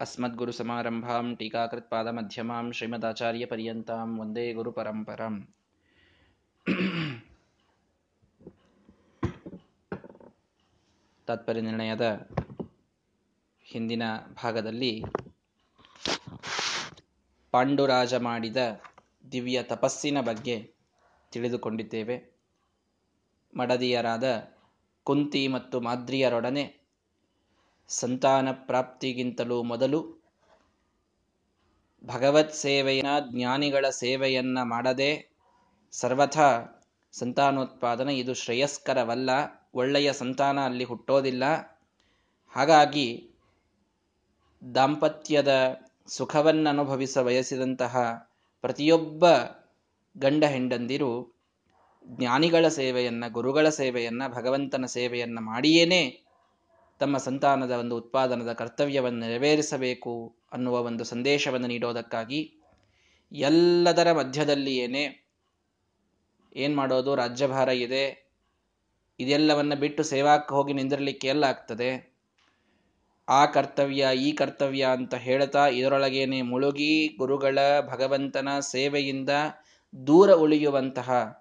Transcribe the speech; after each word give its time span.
अस्मद्गुरुसमारम्भां 0.00 1.24
टीकाकृत्पादमध्यमां 1.34 2.64
श्रीमदाचार्यपर्यन्तां 2.72 4.06
ವಂದೇ 4.18 4.44
ಗುರುಪರಂಪರಂ 4.52 5.34
ತಾತ್ಪರ್ಯ 11.28 11.60
ನಿರ್ಣಯದ 11.60 12.06
ಹಿಂದಿನ 13.66 14.04
ಭಾಗದಲ್ಲಿ 14.42 14.92
ಪಾಂಡುರಾಜ 17.54 18.14
ಮಾಡಿದ 18.20 18.56
ದಿವ್ಯ 19.32 19.58
ತಪಸ್ಸಿನ 19.62 20.20
ಬಗ್ಗೆ 20.20 20.56
ತಿಳಿದುಕೊಂಡಿದ್ದೇವೆ 21.32 22.16
ಮಡದಿಯರಾದ 23.52 24.26
ಕುಂತಿ 25.06 25.48
ಮತ್ತು 25.48 25.76
ಮಾದ್ರಿಯರೊಡನೆ 25.80 26.64
ಸಂತಾನ 27.89 28.51
ಪ್ರಾಪ್ತಿಗಿಂತಲೂ 28.51 29.63
ಮೊದಲು 29.63 30.21
ಭಗವತ್ 32.05 32.53
ಸೇವೆಯ 32.53 33.01
ಜ್ಞಾನಿಗಳ 33.31 33.89
ಸೇವೆಯನ್ನ 33.89 34.57
ಮಾಡದೆ 34.63 35.31
ಸರ್ವಥ 35.91 36.37
ಸಂತಾನೋತ್ಪಾದನೆ 37.11 38.17
ಇದು 38.17 38.33
ಶ್ರೇಯಸ್ಕರವಲ್ಲ, 38.33 39.29
ಒಳ್ಳೆಯ 39.73 40.13
ಸಂತಾನ 40.13 40.59
ಅಲ್ಲಿ 40.59 40.83
ಹುಟ್ಟೋದಿಲ್ಲ. 40.83 41.43
ಹಾಗಾಗಿ 42.47 43.29
ದಾಂಪತ್ಯದ 44.75 45.77
ಸುಖವನ್ನು 46.07 46.69
ಅನುಭವಿಸ 46.69 47.17
ಬಯಸಿದಂತಹ 47.17 48.13
ಪ್ರತಿಯೊಬ್ಬ 48.61 49.25
ಗಂಡ 50.17 50.43
ಹೆಂಡಂದಿರು 50.43 51.41
ಜ್ಞಾನಿಗಳ 52.07 52.67
ಸೇವೆಯನ್ನ, 52.67 53.23
ಗುರುಗಳ 53.27 53.69
ಸೇವೆಯನ್ನ, 53.69 54.27
ಭಗವಂತನ 54.27 54.85
ಸೇವೆಯನ್ನ 54.85 55.39
ಮಾಡಿಯೇನೆ 55.39 56.28
ತಮ್ಮ 56.99 57.17
ಸಂತಾನದ 57.17 57.71
ಒಂದು 57.71 57.95
ಉತ್ಪಾದನದ 57.95 58.53
ಕರ್ತವ್ಯವನ್ನು 58.53 59.19
ನೆರವೇರಿಸಬೇಕು 59.19 60.35
ಅನ್ನುವ 60.51 60.81
ಒಂದು 60.81 61.03
ಸಂದೇಶವನ್ನು 61.03 61.67
ನೀಡೋದಕ್ಕಾಗಿ 61.67 62.53
ಎಲ್ಲದರ 63.31 64.11
ಮಧ್ಯದಲ್ಲಿಯೇನೆ 64.11 65.29
ಏನು 66.55 66.75
ಮಾಡೋದು? 66.75 67.15
ರಾಜ್ಯಭಾರ 67.15 67.69
ಇದೆ. 67.69 68.29
ಇದೆಲ್ಲವನ್ನು 69.19 69.75
ಬಿಟ್ಟು 69.75 70.03
ಸೇವಾಕ್ಕೆ 70.03 70.55
ಹೋಗಿ 70.55 70.73
ನಿಂದಿರಲಿಕ್ಕೆ 70.73 71.27
ಎಲ್ಲ 71.27 71.43
ಆಗ್ತದೆ. 71.43 72.09
ಆ 73.27 73.45
ಕರ್ತವ್ಯ, 73.45 74.07
ಈ 74.15 74.31
ಕರ್ತವ್ಯ 74.31 74.83
ಅಂತ 74.83 75.15
ಹೇಳ್ತಾ 75.15 75.67
ಇದರೊಳಗೇನೆ 75.67 76.41
ಮುಳುಗಿ 76.41 77.07
ಗುರುಗಳ 77.17 77.59
ಭಗವಂತನ 77.87 78.59
ಸೇವೆಯಿಂದ 78.59 79.29
ದೂರ 80.07 80.31
ಉಳಿಯುವಂತಹ 80.33 81.39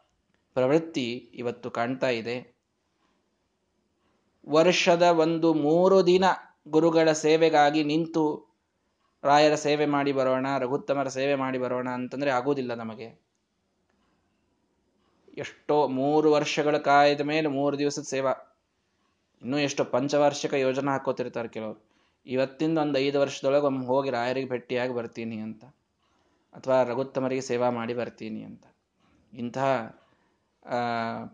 ಪ್ರವೃತ್ತಿ 0.54 1.30
ಇವತ್ತು 1.34 1.70
ಕಾಣ್ತಾ 1.70 2.08
ಇದೆ. 2.08 2.57
ವರ್ಷದ 4.48 5.02
ಒಂದು 5.02 5.54
ಮೂರು 5.54 6.06
ದಿನ 6.06 6.24
ಗುರುಗಳ 6.68 7.12
ಸೇವೆಗಾಗಿ 7.12 7.84
ನಿಂತು 7.84 8.48
ರಾಯರ 9.24 9.54
ಸೇವೆ 9.54 9.86
ಮಾಡಿ 9.86 10.12
ಬರೋಣ, 10.12 10.58
ರಘುತ್ತಮರ 10.58 11.08
ಸೇವೆ 11.08 11.34
ಮಾಡಿ 11.34 11.58
ಬರೋಣ 11.58 11.88
ಅಂತಂದ್ರೆ 11.88 12.30
ಆಗೋದಿಲ್ಲ 12.30 12.74
ನಮಗೆ. 12.74 13.28
ಎಷ್ಟೋ 15.38 15.88
ಮೂರು 15.88 16.32
ವರ್ಷಗಳ 16.32 16.78
ಕಾಯ್ದ 16.78 17.20
ಮೇಲೆ 17.20 17.48
ಮೂರು 17.48 17.78
ದಿವಸದ 17.78 18.02
ಸೇವಾ. 18.02 18.32
ಇನ್ನೂ 19.42 19.58
ಎಷ್ಟೋ 19.58 19.84
ಪಂಚವಾರ್ಷಿಕ 19.84 20.54
ಯೋಜನೆ 20.54 20.91
ಹಾಕೋತಿರ್ತಾರೆ 20.91 21.48
ಕೆಲವರು. 21.48 21.84
ಇವತ್ತಿಂದ 22.26 22.78
ಒಂದು 22.78 22.98
ಐದು 22.98 23.20
ವರ್ಷದೊಳಗೆ 23.20 23.64
ಒಮ್ಮೆ 23.64 23.86
ಹೋಗಿ 23.86 24.10
ರಾಯರಿಗೆ 24.10 24.48
ಭೇಟಿಯಾಗಿ 24.48 24.94
ಬರ್ತೀನಿ 24.94 25.36
ಅಂತ. 25.36 25.64
ಅಥವಾ 26.52 26.82
ರಘುತ್ತಮರಿಗೆ 26.82 27.41
ಸೇವಾ 27.41 27.70
ಮಾಡಿ 27.70 27.94
ಬರ್ತೀನಿ 27.94 28.42
ಅಂತ. 28.42 28.64
ಇಂತಹ 29.32 29.66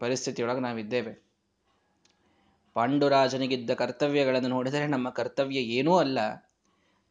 ಪರಿಸ್ಥಿತಿಯೊಳಗೆ 0.01 0.61
ನಾವಿದ್ದೇವೆ. 0.61 1.24
ಪಾಂಡುರಾಜನಿಗಿದ್ದ 2.75 3.71
ಕರ್ತವ್ಯಗಳನ್ನು 3.71 4.49
ನೋಡಿದರೆ 4.49 4.87
ನಮ್ಮ 4.87 5.11
ಕರ್ತವ್ಯ 5.11 5.59
ಏನೂ 5.59 5.97
ಅಲ್ಲ. 5.97 6.19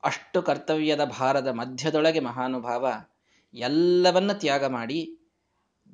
ಅಷ್ಟು 0.03 0.41
ಕರ್ತವ್ಯದ 0.41 1.03
ಭಾರದ 1.03 1.47
ಮಧ್ಯದೊಳಗೆ 1.47 2.19
ಮಹಾನುಭಾವ 2.19 2.87
ಎಲ್ಲವನ್ನ 3.53 4.31
ತ್ಯಾಗ 4.31 4.65
ಮಾಡಿ 4.65 5.19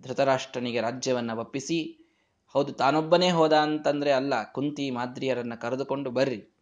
ಧೃತರಾಷ್ಟ್ರನಿಗೆ 0.01 0.81
ರಾಜ್ಯವನ್ನು 0.81 1.39
ಒಪ್ಪಿಸಿ, 1.39 2.07
ಹೌದು 2.47 2.73
ತಾನೊಬ್ಬನೇ 2.73 3.29
ಹೋದ 3.29 3.53
ಅಂತಂದ್ರೆ 3.53 4.11
ಅಲ್ಲ, 4.11 4.51
ಕುಂತಿ 4.51 4.91
ಮಾದ್ರಿಯರನ್ನ 4.91 5.55
ಕರೆದುಕೊಂಡು 5.55 6.11
ಬರ್ರಿ. 6.11 6.53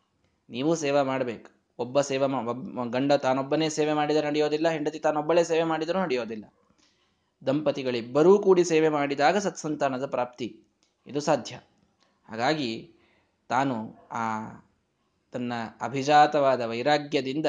ನೀವು 0.50 0.76
ಸೇವೆ 0.76 1.02
ಮಾಡಬೇಕು. 1.02 1.52
ಒಬ್ಬ 1.80 2.02
ಸೇವೆ 2.02 2.28
ಗಂಡ 2.92 3.14
ತಾನೊಬ್ಬನೇ 3.14 3.70
ಸೇವೆ 3.70 3.94
ಮಾಡಿದರೆ 3.94 4.28
ನಡೆಯೋದಿಲ್ಲ, 4.28 4.70
ಹೆಂಡತಿ 4.70 5.00
ತಾನೊಬ್ಬಳೇ 5.00 5.44
ಸೇವೆ 5.44 5.64
ಮಾಡಿದರೂ 5.64 6.00
ನಡೆಯೋದಿಲ್ಲ. 6.00 6.46
ದಂಪತಿಗಳಿಬ್ಬರೂ 7.46 8.40
ಕೂಡಿ 8.40 8.64
ಸೇವೆ 8.64 8.90
ಮಾಡಿದಾಗ 8.90 9.38
ಸತ್ಸಂತಾನದ 9.38 10.06
ಪ್ರಾಪ್ತಿ. 10.06 10.60
ಇದು 11.08 11.20
ಸಾಧ್ಯ. 11.20 11.56
ಹಾಗಾಗಿ 12.30 12.97
ತಾನು 13.48 13.96
ಆ 14.12 14.50
ತನ್ನ 15.32 15.54
ಅಭಿಜಾತವಾದ 15.82 16.62
ವೈರಾಗ್ಯದಿಂದ 16.62 17.46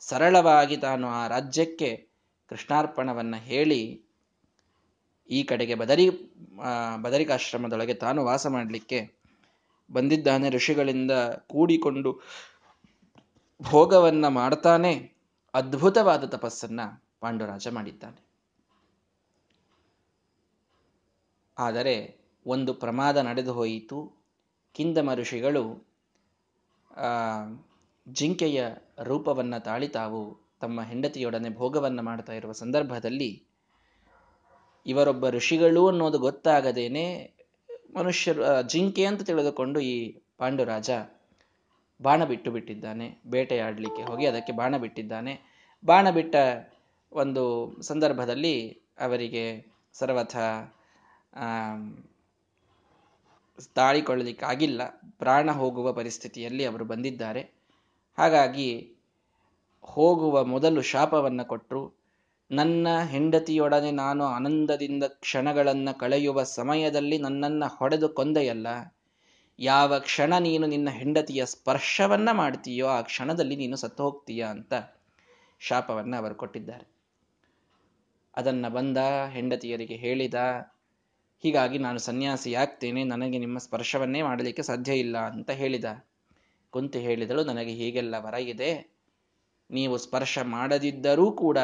ಸರಳವಾಗಿ 0.00 0.76
ತಾನು 0.76 1.08
ಆ 1.08 1.26
ರಾಜ್ಯಕ್ಕೆ 1.26 2.08
ಕೃಷ್ಣಾರ್ಪಣವನ್ನ 2.48 3.36
ಹೇಳಿ 3.36 4.02
ಈ 5.30 5.42
ಕಡೆಗೆ 5.42 5.74
ಬದರಿ 5.74 6.10
ಬದರಿಕಾಶ್ರಮದೊಳಗೆ 7.02 7.94
ತಾನು 7.94 8.24
ವಾಸ 8.24 8.46
ಮಾಡಲಿಕ್ಕೆ 8.46 9.18
ಬಂದಿದ್ದಾನೆ. 9.92 10.50
ಋಷಿಗಳಿಂದ 10.50 11.10
ಕೂಡಿಕೊಂಡು 11.46 12.20
ಭೋಗವನ್ನ 13.62 14.28
ಮಾಡ್ತಾನೆ. 14.28 15.12
ಅದ್ಭುತವಾದ 15.54 16.24
ತಪಸ್ಸನ್ನ 16.24 16.80
ಪಾಂಡುರಾಜ 17.20 17.68
ಮಾಡಿದ್ದಾನೆ. 17.68 18.28
ಆದರೆ 21.58 22.20
ಒಂದು 22.46 22.74
ಪ್ರಮಾದ 22.74 23.16
ನಡೆದು 23.16 23.52
ಹೋಯಿತು. 23.52 24.17
ಕಿಂದಮ 24.78 25.14
ಋಷಿಗಳು 25.14 25.62
ಜಿಂಕೆಯ 28.08 28.68
ರೂಪವನ್ನ 29.02 29.58
ತಾಳಿ 29.58 29.88
ತಾವು 29.88 30.20
ತಮ್ಮ 30.60 30.82
ಹೆಂಡತಿಯೊಡನೆ 30.82 31.48
ಭೋಗವನ್ನು 31.48 32.02
ಮಾಡ್ತಾ 32.02 32.32
ಇರುವ 32.32 32.52
ಸಂದರ್ಭದಲ್ಲಿ 32.52 33.42
ಇವರೊಬ್ಬ 34.86 35.28
ಋಷಿಗಳು 35.28 35.88
ಅನ್ನೋದು 35.88 36.18
ಗೊತ್ತಾಗದೇನೆ 36.18 37.32
ಮನುಷ್ಯರು 37.96 38.62
ಜಿಂಕೆ 38.68 39.04
ಅಂತ 39.04 39.22
ತಿಳಿದುಕೊಂಡು 39.22 39.80
ಈ 39.80 39.94
ಪಾಂಡುರಾಜ 40.38 40.90
ಬಾಣ 42.02 42.24
ಬಿಟ್ಟು 42.24 42.50
ಬಿಟ್ಟಿದ್ದಾನೆ. 42.50 43.20
ಬೇಟೆಯಾಡಲಿಕ್ಕೆ 43.26 44.02
ಹೋಗಿ 44.02 44.26
ಅದಕ್ಕೆ 44.26 44.52
ಬಾಣ 44.52 44.76
ಬಿಟ್ಟಿದ್ದಾನೆ. 44.76 45.34
ಬಾಣ 45.84 46.10
ಬಿಟ್ಟ 46.10 46.34
ಒಂದು 47.12 47.44
ಸಂದರ್ಭದಲ್ಲಿ 47.82 48.54
ಅವರಿಗೆ 49.00 49.44
ಸರ್ವಥ 49.92 50.36
ತಾಳಿಕೊಳ್ಳಲಿಕ್ಕಾಗಿಲ್ಲ. 53.74 55.00
ಪ್ರಾಣ 55.18 55.50
ಹೋಗುವ 55.50 55.92
ಪರಿಸ್ಥಿತಿಯಲ್ಲಿ 55.92 56.64
ಅವರು 56.64 56.84
ಬಂದಿದ್ದಾರೆ. 56.84 57.52
ಹಾಗಾಗಿ 58.18 58.96
ಹೋಗುವ 59.82 60.44
ಮೊದಲು 60.44 60.82
ಶಾಪವನ್ನು 60.82 61.44
ಕೊಟ್ಟರು 61.44 61.98
ನನ್ನ 62.50 62.88
ಹೆಂಡತಿಯೊಡನೆ 63.04 63.90
ನಾನು 63.90 64.24
ಆನಂದದಿಂದ 64.24 65.04
ಕ್ಷಣಗಳನ್ನು 65.04 65.98
ಕಳೆಯುವ 65.98 66.42
ಸಮಯದಲ್ಲಿ 66.42 67.18
ನನ್ನನ್ನು 67.18 67.76
ಹೊಡೆದು 67.76 68.08
ಕೊಂದೆಯಲ್ಲ. 68.08 68.66
ಯಾವ 69.58 69.98
ಕ್ಷಣ 69.98 70.38
ನೀನು 70.38 70.66
ನಿನ್ನ 70.66 70.90
ಹೆಂಡತಿಯ 70.90 71.46
ಸ್ಪರ್ಶವನ್ನ 71.46 72.28
ಮಾಡ್ತೀಯೋ 72.32 72.86
ಆ 72.86 73.00
ಕ್ಷಣದಲ್ಲಿ 73.02 73.56
ನೀನು 73.56 73.76
ಸತ್ತು 73.76 74.02
ಹೋಗ್ತೀಯ 74.02 74.44
ಅಂತ 74.44 74.74
ಶಾಪವನ್ನು 75.58 76.16
ಅವರು 76.16 76.34
ಕೊಟ್ಟಿದ್ದಾರೆ. 76.34 76.98
ಅದನ್ನು 78.36 78.70
ಬಂದ 78.70 78.98
ಹೆಂಡತಿಯರಿಗೆ 79.30 79.96
ಹೇಳಿದ 79.96 80.34
ಹೀಗಾಗಿ 81.44 81.78
ನಾನು 81.78 81.98
ಸನ್ಯಾಸಿ 81.98 82.54
ಆಗ್ತೇನೆ, 82.54 83.04
ನನಗೆ 83.04 83.38
ನಿಮ್ಮ 83.38 83.58
ಸ್ಪರ್ಶವನ್ನೇ 83.58 84.22
ಮಾಡಲಿಕ್ಕೆ 84.22 84.62
ಸಾಧ್ಯ 84.62 84.92
ಇಲ್ಲ 84.96 85.18
ಅಂತ 85.18 85.50
ಹೇಳಿದ. 85.50 85.88
ಕುಂತಿ 86.72 86.98
ಹೇಳಿದಳು, 86.98 87.44
ನನಗೆ 87.44 87.70
ಹೀಗೆಲ್ಲ 87.70 88.14
ವರ 88.18 88.34
ಇದೆ 88.34 88.70
ನೀವು 89.70 89.94
ಸ್ಪರ್ಶ 89.98 90.38
ಮಾಡದಿದ್ದರೂ 90.42 91.32
ಕೂಡ 91.32 91.58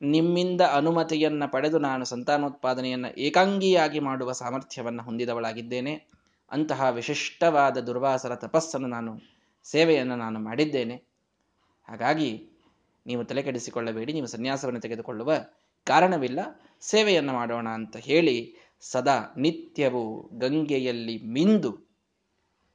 ನಿಮ್ಮಿಂದ 0.00 0.60
ಅನುಮತಿಯನ್ನ 0.60 1.44
ಪಡೆದು 1.46 1.78
ನಾನು 1.78 2.04
ಸಂತಾನೋತ್ಪಾದನೆಯನ್ನು 2.04 3.10
ಏಕಾಂಗಿಯಾಗಿ 3.18 4.00
ಮಾಡುವ 4.00 4.32
ಸಾಮರ್ಥ್ಯವನ್ನು 4.32 5.02
ಹೊಂದಿದವಳಾಗಿದ್ದೇನೆ. 5.02 5.94
ಅಂತಹ 6.50 6.88
ವಿಶಿಷ್ಟವಾದ 6.90 7.76
ದುರ್ವಾಸರ 7.78 8.34
ತಪಸ್ಸನ್ನು 8.34 8.88
ನಾನು, 8.88 9.12
ಸೇವೆಯನ್ನು 9.64 10.16
ನಾನು 10.16 10.38
ಮಾಡಿದ್ದೇನೆ. 10.38 10.96
ಹಾಗಾಗಿ 11.88 12.30
ನೀವು 13.06 13.24
ತಲೆಕೆಡಿಸಿಕೊಳ್ಳಬೇಡಿ, 13.24 14.12
ನೀವು 14.12 14.26
ಸನ್ಯಾಸವನ್ನು 14.26 14.80
ತೆಗೆದುಕೊಳ್ಳುವ 14.80 15.32
ಕಾರಣವಿಲ್ಲ, 15.86 16.40
ಸೇವೆಯನ್ನು 16.80 17.32
ಮಾಡೋಣ 17.32 17.68
ಅಂತ 17.68 17.96
ಹೇಳಿ 17.96 18.36
ಸದಾ 18.80 19.34
ನಿತ್ಯವೂ 19.36 20.30
ಗಂಗೆಯಲ್ಲಿ 20.32 21.18
ಮಿಂದು 21.18 21.86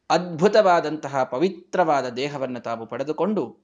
ಅದ್ಭುತವಾದಂತಹ 0.09 1.23
ಪವಿತ್ರವಾದ 1.23 2.09
ದೇಹವನ್ನು 2.09 2.59
ತಾವು 2.59 2.85
ಪಡೆದುಕೊಂಡು 2.85 3.57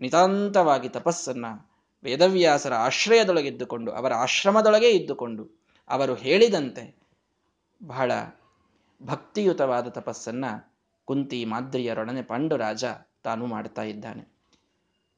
ನಿತಾಂತವಾಗಿ 0.00 0.88
ತಪಸ್ಸನ್ನ 0.88 1.46
ವೇದವ್ಯಾಸರ 2.02 2.74
ಆಶ್ರಯದೊಳಗಿದ್ದುಕೊಂಡು 2.74 3.92
ಅವರ 3.92 4.14
ಆಶ್ರಮದೊಳಗೆ 4.14 4.90
ಇದ್ದುಕೊಂಡು, 4.90 5.64
ಅವರು 5.88 6.14
ಹೇಳಿದಂತೆ 6.14 7.00
ಬಹಳ 7.82 8.12
ಭಕ್ತಿಯುತವಾದ 9.02 9.88
ತಪಸ್ಸನ್ನ 9.88 10.44
ಕುಂತಿ 11.04 11.44
ಮಾದ್ರಿಯರೊಡನೆ 11.44 12.22
ಪಾಂಡುರಾಜ 12.22 12.84
ತಾನು 13.22 13.46
ಮಾಡ್ತಾ 13.46 13.82
ಇದ್ದಾನೆ. 13.82 14.32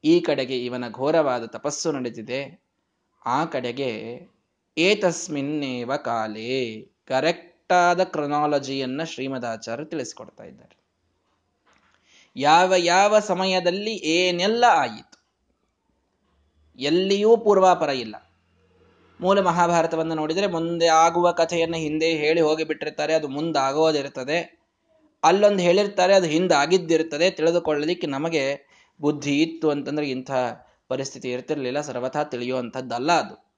ಈ 0.03 0.19
ಕಡೆಗೆ 0.19 0.65
ಇವನ 0.65 0.89
ಘೋರವಾದ 0.89 1.45
ತಪಸ್ಸು 1.45 1.91
ನಡೆದಿದೆ. 1.91 2.63
ಆ 3.25 3.45
ಕಡೆಗೆ 3.45 4.21
ಏತಸ್ಮಿನ್ನೇವ 4.77 5.95
ಕಾಲೇ? 5.95 6.81
ಕರೆಕ್ಟಾದ 7.07 8.03
ಕ್ರೊನಾಲಜಿಯನ್ನ 8.03 9.03
ಶ್ರೀಮದಾಚಾರ್ಯ 9.03 9.85
ತಿಳಿಸ್ಕೊಡ್ತಾ 9.85 10.43
ಇದ್ದಾರೆ. 10.43 10.83
ಯಾವ 12.35 12.73
ಯಾವ 12.77 13.19
ಸಮಯದಲ್ಲಿ 13.19 13.93
ಏನೆಲ್ಲ 13.93 14.63
ಆಯಿತು? 14.69 15.23
ಎಲ್ಲಿಯೂ 16.79 17.37
ಪೂರ್ವಾಪರ 17.37 17.89
ಇಲ್ಲ. 17.89 18.15
ಮೂಲ 19.21 19.39
ಮಹಾಭಾರತವನ್ನು 19.39 20.15
ನೋಡಿದರೆ 20.15 20.47
ಮುಂದೆ 20.47 20.87
ಆಗುವ 20.87 21.31
ಕಥೆಯನ್ನು 21.31 21.77
ಹಿಂದೆ 21.77 22.09
ಹೇಳಿ 22.09 22.41
ಹೋಗಿಬಿಟ್ಟಿರ್ತಾರೆ, 22.41 23.13
ಅದು 23.13 23.27
ಮುಂದಾಗೋದಿರ್ತದೆ 23.27 24.63
ಅಲ್ಲೊಂದು 25.23 25.59
ಹೇಳಿರ್ತಾರೆ, 25.59 26.13
ಅದು 26.13 26.25
ಹಿಂದೆ 26.25 26.55
ಆಗಿದ್ದಿರ್ತದೆ 26.55 27.31
ತಿಳಿದುಕೊಳ್ಳಲಿಕ್ಕೆ 27.31 28.07
ನಮಗೆ 28.07 28.67
ಬುದ್ಧಿ 29.01 29.41
ಇತ್ತು 29.41 29.69
ಅಂತಂದ್ರೆ 29.69 30.09
ಇಂಥ 30.09 30.31
ಪರಿಸ್ಥಿತಿ 30.87 31.31
ಇರ್ತಿರ್ಲಿಲ್ಲ. 31.31 31.81
ಸರ್ವಥಾ 31.81 32.23
ತಿಳಿಯುವಂಥದ್ದಲ್ಲ 32.23 33.11
ಅದು. 33.11 33.52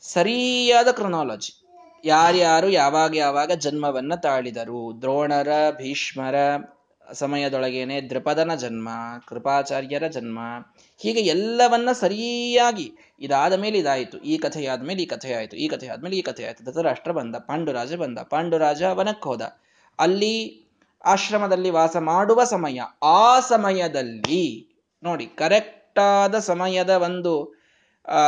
ಸರಿಯಾದ 0.00 0.88
ಕ್ರೊನಾಲಜಿ 0.88 1.62
ಯಾರ್ಯಾರು 2.04 2.68
ಯಾವಾಗ 2.68 3.16
ಯಾವಾಗ 3.16 3.52
ಜನ್ಮವನ್ನ 3.52 4.14
ತಾಳಿದರು? 4.14 5.00
ದ್ರೋಣರ, 5.00 5.48
ಭೀಷ್ಮರ 5.70 6.34
ಸಮಯದೊಳಗೇನೆ 7.12 8.00
ದ್ರಪದನ 8.00 8.54
ಜನ್ಮ, 8.54 8.88
ಕೃಪಾಚಾರ್ಯರ 9.28 10.06
ಜನ್ಮ, 10.06 10.38
ಹೀಗೆ 10.96 11.20
ಎಲ್ಲವನ್ನ 11.20 11.92
ಸರಿಯಾಗಿ 11.92 12.92
ಇದಾದ 13.20 13.52
ಮೇಲೆ 13.52 13.78
ಇದಾಯಿತು. 13.78 14.18
ಈ 14.18 14.38
ಕಥೆಯಾದ 14.38 14.82
ಮೇಲೆ 14.82 15.02
ಈ 15.02 15.06
ಕಥೆ 15.06 15.34
ಆಯಿತು, 15.34 15.56
ಈ 15.56 15.68
ಕಥೆ 15.68 15.88
ಆದ್ಮೇಲೆ 15.88 16.16
ಈ 16.16 16.22
ಕಥೆ 16.22 16.44
ಆಯಿತು. 16.44 16.64
ಧೃತರಾಷ್ಟ್ರ 16.64 17.12
ಬಂದ, 17.12 17.36
ಪಾಂಡುರಾಜ 17.36 17.94
ಬಂದ, 17.94 18.18
ಪಾಂಡುರಾಜ 18.18 18.82
ವನಕ್ಕೆ 18.82 19.28
ಹೋದ. 19.28 19.42
ಅಲ್ಲಿ 19.98 20.66
ಆಶ್ರಮದಲ್ಲಿ 21.04 21.70
ವಾಸ 21.70 21.96
ಮಾಡುವ 21.96 22.44
ಸಮಯ. 22.44 22.80
ಆ 23.02 23.40
ಸಮಯದಲ್ಲಿ 23.40 24.68
ನೋಡಿ 25.02 25.26
ಕರೆಕ್ಟಾದ 25.26 26.38
ಸಮಯದ 26.38 26.90
ಒಂದು 26.90 27.65
ಆ 28.08 28.20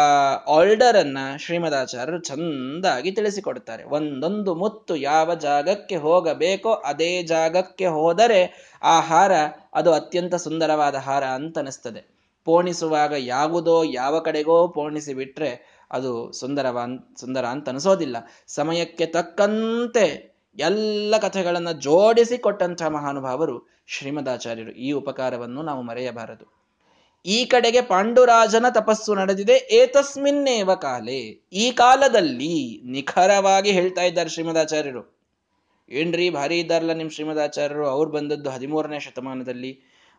ಆರ್ಡರ್ 0.48 0.96
ಅನ್ನ 0.96 1.18
ಶ್ರೀಮದಾಚಾರ್ಯರು 1.38 2.18
ಚಂದಾಗಿ 2.18 3.12
ತಿಳಿಸಿಕೊಡ್ತಾರೆ 3.12 3.84
ಒಂದೊಂದು 3.84 4.54
ಮುತ್ತು 4.54 4.96
ಯಾವ 4.96 5.34
ಜಾಗಕ್ಕೆ 5.34 5.96
ಹೋಗಬೇಕೋ 5.96 6.74
ಅದೇ 6.74 7.22
ಜಾಗಕ್ಕೆ 7.22 7.86
ಹೋದರೆ 7.86 8.70
ಆ 8.82 9.00
ಹಾರ 9.00 9.32
ಅದು 9.74 9.92
ಅತ್ಯಂತ 9.92 10.34
ಸುಂದರವಾದ 10.34 10.94
ಹಾರ 10.94 11.24
ಅಂತ 11.24 11.58
ಅನಿಸ್ತದೆ 11.58 12.18
ಪೋಣಿಸುವಾಗ 12.44 13.12
ಯಾವುದೋ 13.18 13.84
ಯಾವ 13.84 14.20
ಕಡೆಗೋ 14.20 14.68
ಪೋಣಿಸಿ 14.68 15.14
ಬಿಟ್ರೆ 15.14 15.78
ಅದು 15.92 16.32
ಸುಂದರವ, 16.32 16.78
ಸುಂದರ 17.20 17.44
ಅಂತ 17.46 17.68
ಅನಿಸೋದಿಲ್ಲ 17.68 18.16
ಸಮಯಕ್ಕೆ 18.46 19.06
ತಕ್ಕಂತೆ 19.06 20.38
ಎಲ್ಲ 20.58 21.14
ಕಥೆಗಳನ್ನು 21.18 21.72
ಜೋಡಿಸಿ 21.72 22.38
ಕೊಟ್ಟಂತಹ 22.38 22.88
ಮಹಾನುಭಾವರು 22.88 23.68
ಶ್ರೀಮದಾಚಾರ್ಯರು. 23.86 24.72
ಈ 24.72 24.92
ಉಪಕಾರವನ್ನು 24.92 25.62
ನಾವು 25.62 25.82
ಮರೆಯಬಾರದು. 25.82 26.57
ಈ 27.28 27.38
ಕಡೆಗೆ 27.44 27.80
ಪಾಂಡುರಾಜನ 27.80 28.66
ತಪಸ್ಸು 28.70 29.14
ನಡೆದಿದೆ. 29.14 29.56
ಏತಸ್ಮಿನ್ನೇವ 29.70 30.74
ಕಾಲೇ? 30.74 31.18
ಈ 31.52 31.70
ಕಾಲದಲ್ಲಿ 31.70 32.80
ನಿಖರವಾಗಿ 32.84 33.70
ಹೇಳ್ತಾ 33.70 34.02
ಇದ್ದಾರೆ 34.02 34.28
ಶ್ರೀಮದಾಚಾರ್ಯರು. 34.28 35.02
ಏನ್ರಿ 35.88 36.30
ಭಾರಿ 36.30 36.58
ಇದ್ದಾರಲ್ಲ 36.58 36.92
ನಿಮ್ 36.92 37.10
ಶ್ರೀಮದಾಚಾರ್ಯರು? 37.10 37.86
ಅವ್ರು 37.88 38.10
ಬಂದದ್ದು 38.10 38.50
ಹದಿಮೂರನೇ 38.50 39.00
ಶತಮಾನದಲ್ಲಿ. 39.00 39.72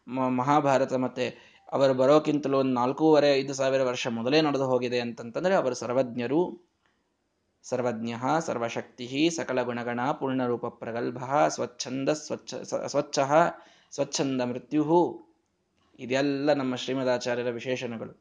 ಮಹಾಭಾರತ 0.08 0.94
ಮತ್ತೆ 0.94 1.26
ಅವರು 1.72 1.94
ಬರೋಕ್ಕಿಂತಲೂ 1.94 2.58
ಒಂದು 2.58 2.74
ನಾಲ್ಕೂವರೆ, 2.74 3.36
ಐದು 3.36 3.54
ಸಾವಿರ 3.54 3.84
ವರ್ಷ 3.84 4.08
ಮೊದಲೇ 4.08 4.42
ನಡೆದು 4.42 4.66
ಹೋಗಿದೆ 4.66 5.00
ಅಂತಂತಂದ್ರೆ 5.00 5.56
ಅವರು 5.56 5.76
ಸರ್ವಜ್ಞರು. 5.76 6.42
ಸರ್ವಜ್ಞ, 7.64 8.14
ಸರ್ವಶಕ್ತಿ, 8.40 9.30
ಸಕಲ 9.30 9.62
ಗುಣಗಣ, 9.62 10.00
ಪೂರ್ಣರೂಪ 10.12 10.66
ಪ್ರಗಲ್ಭ, 10.66 11.24
ಸ್ವಚ್ಛಂದ, 11.48 12.10
ಸ್ವಚ್ಛ 12.10 12.54
ಸ್ವಚ್ಛ, 12.86 13.20
ಸ್ವಚ್ಛಂದ 13.92 14.42
ಮೃತ್ಯು 14.42 15.29
ಇದೆಲ್ಲ 16.00 16.54
ನಮ್ಮ 16.54 16.76
ಶ್ರೀಮದಾಚಾರ್ಯರ 16.76 17.50
ವಿಶೇಷಣಗಳು. 17.50 18.12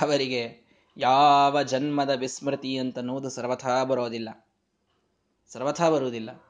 ಅವರಿಗೆ 0.00 0.66
ಯಾವ 0.96 1.62
ಜನ್ಮದ 1.62 2.10
ವಿಸ್ಮೃತಿ 2.10 2.76
ಅಂತನ್ನುವುದು 2.76 3.30
ಸರ್ವಥಾ 3.30 3.84
ಬರೋದಿಲ್ಲ. 3.84 4.48
ಸರ್ವಥಾ 5.48 5.90
ಬರುವುದಿಲ್ಲ. 5.90 6.44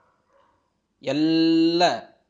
ಎಲ್ಲ 1.03 1.83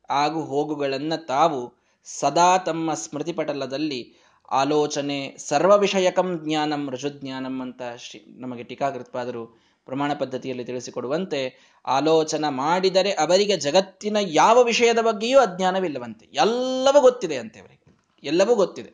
ಆಗು 0.09 0.41
ಹೋಗುಗಳನ್ನು 0.41 1.25
ತಾವು 1.25 1.73
ಸದಾ 2.03 2.57
ತಮ್ಮ 2.57 2.93
ಸ್ಮೃತಿಪಟಲದಲ್ಲಿ 2.93 4.15
ಆಲೋಚನೆ 4.51 5.37
ಸರ್ವ 5.37 5.77
ವಿಷಯಕಂ 5.77 6.41
ಜ್ಞಾನಂ 6.43 6.91
ರಜುಜ್ಞಾನಂ 6.91 7.61
ಅಂತ 7.61 7.81
ಶ್ರೀ 7.97 8.25
ನಮಗೆ 8.27 8.63
ಟೀಕಾಕೃತ್ಪಾದರು 8.63 9.66
ಪ್ರಮಾಣ 9.87 10.13
ಪದ್ಧತಿಯಲ್ಲಿ 10.13 10.65
ತಿಳಿಸಿಕೊಡುವಂತೆ 10.65 11.41
ಆಲೋಚನ 11.85 12.45
ಮಾಡಿದರೆ 12.49 13.11
ಅವರಿಗೆ 13.11 13.57
ಜಗತ್ತಿನ 13.57 14.17
ಯಾವ 14.21 14.63
ವಿಷಯದ 14.63 14.99
ಬಗ್ಗೆಯೂ 14.99 15.39
ಅಜ್ಞಾನವಿಲ್ಲವಂತೆ. 15.39 16.29
ಎಲ್ಲವೂ 16.33 17.01
ಗೊತ್ತಿದೆ 17.01 17.37
ಅಂತೆ 17.37 17.59
ಅವರಿಗೆ. 17.59 17.87
ಎಲ್ಲವೂ 18.23 18.55
ಗೊತ್ತಿದೆ. 18.55 18.91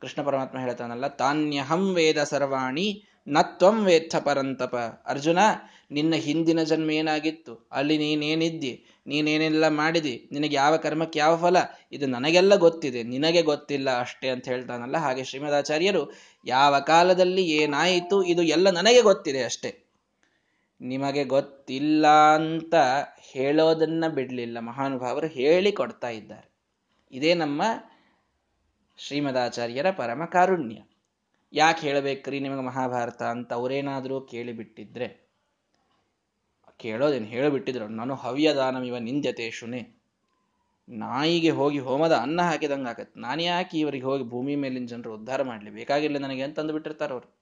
ಕೃಷ್ಣ 0.00 0.22
ಪರಮಾತ್ಮ 0.22 0.58
ಹೇಳ್ತಾನಲ್ಲ, 0.58 1.06
ತಾನ್ಯಹಂ 1.06 1.94
ವೇದ 1.94 2.24
ಸರ್ವಾಣಿ 2.24 3.04
ನತ್ವಂ 3.28 3.84
ವೇತ್ಥ 3.84 4.16
ಪರಂತಪ. 4.16 5.02
ಅರ್ಜುನ, 5.06 5.38
ನಿನ್ನ 5.90 6.14
ಹಿಂದಿನ 6.14 6.62
ಜನ್ಮ 6.62 6.90
ಏನಾಗಿತ್ತು? 6.90 7.68
ಅಲ್ಲಿ 7.72 7.98
ನೀನೇನಿದ್ದಿ? 7.98 8.84
ನೀನೇನೆಲ್ಲ 9.06 9.68
ಮಾಡಿದಿ? 9.68 10.28
ನಿನಗೆ 10.32 10.56
ಯಾವ 10.56 10.76
ಕರ್ಮಕ್ಕೆ 10.76 11.18
ಯಾವ 11.18 11.36
ಫಲ? 11.36 11.56
ಇದು 11.92 12.06
ನನಗೆಲ್ಲ 12.06 12.56
ಗೊತ್ತಿದೆ. 12.56 13.02
ನಿನಗೆ 13.02 13.42
ಗೊತ್ತಿಲ್ಲ 13.42 14.00
ಅಷ್ಟೇ 14.00 14.28
ಅಂತ 14.28 14.48
ಹೇಳ್ತಾನಲ್ಲ. 14.48 14.96
ಹಾಗೆ 14.96 15.24
ಶ್ರೀಮದಾಚಾರ್ಯರು 15.24 16.12
ಯಾವ 16.48 16.80
ಕಾಲದಲ್ಲಿ 16.80 17.42
ಏನಾಯಿತು 17.42 18.22
ಇದು 18.22 18.42
ಎಲ್ಲ 18.42 18.70
ನನಗೆ 18.70 19.00
ಗೊತ್ತಿದೆ 19.00 19.44
ಅಷ್ಟೇ. 19.44 19.84
ನಿಮಗೆ 20.80 21.24
ಗೊತ್ತಿಲ್ಲ 21.24 22.06
ಅಂತ 22.34 22.74
ಹೇಳೋದನ್ನ 23.18 24.04
ಬಿಡಲಿಲ್ಲ. 24.08 24.58
ಮಹಾನುಭಾವರು 24.58 25.26
ಹೇಳಿ 25.26 25.72
ಕೊಡ್ತಾ 25.72 26.08
ಇದ್ದಾರೆ. 26.08 26.50
ಇದೇ 27.12 27.34
ನಮ್ಮ 27.34 27.62
ಶ್ರೀಮದಾಚಾರ್ಯರ 28.96 29.90
ಪರಮ 29.90 30.24
ಕಾರುಣ್ಯ. 30.24 30.82
ಯಾಕೆ 31.52 31.80
ಹೇಳಬೇಕ್ರಿ 31.80 32.40
ನಿಮಗೆ 32.40 32.60
ಮಹಾಭಾರತ 32.60 33.22
ಅಂತ 33.22 33.52
ಅವರೇನಾದರೂ 33.52 34.20
ಕೇಳಿಬಿಟ್ಟಿದ್ರೆ. 34.20 35.28
ಕೇಳೋದೇನು? 36.76 37.26
ಹೇಳಿಬಿಟ್ಟಿದ್ರು. 37.26 37.88
ನಾನು 37.88 38.14
ಹವ್ಯದಾನಮಿವ 38.14 38.98
ನಿಂದ್ಯತೆ 38.98 39.50
ಶುನೆ. 39.50 39.97
ನಾಯಿಗೆ 40.88 41.50
ಹೋಗಿ 41.50 41.78
ಹೋಮದ 41.78 42.12
ಅನ್ನ 42.12 42.42
ಹಾಕಿದಂಗೆ 42.42 42.88
ಆಗತ್ತೆ 42.88 43.20
ನಾನು 43.20 43.42
ಯಾಕೆ 43.42 43.78
ಇವರಿಗೆ 43.78 44.04
ಹೋಗಿ 44.04 44.24
ಭೂಮಿ 44.24 44.56
ಮೇಲಿನ 44.56 44.86
ಜನರು 44.86 45.14
ಉದ್ಧಾರ 45.14 45.42
ಮಾಡಲಿ. 45.42 45.70
ಬೇಕಾಗಿಲ್ಲ 45.70 46.18
ನನಗೆ 46.18 46.42
ಅಂತ 46.42 46.60
ಅಂದುಬಿಟ್ಟಿರ್ತಾರೆ 46.60 47.12
ಅವರು. 47.12 47.38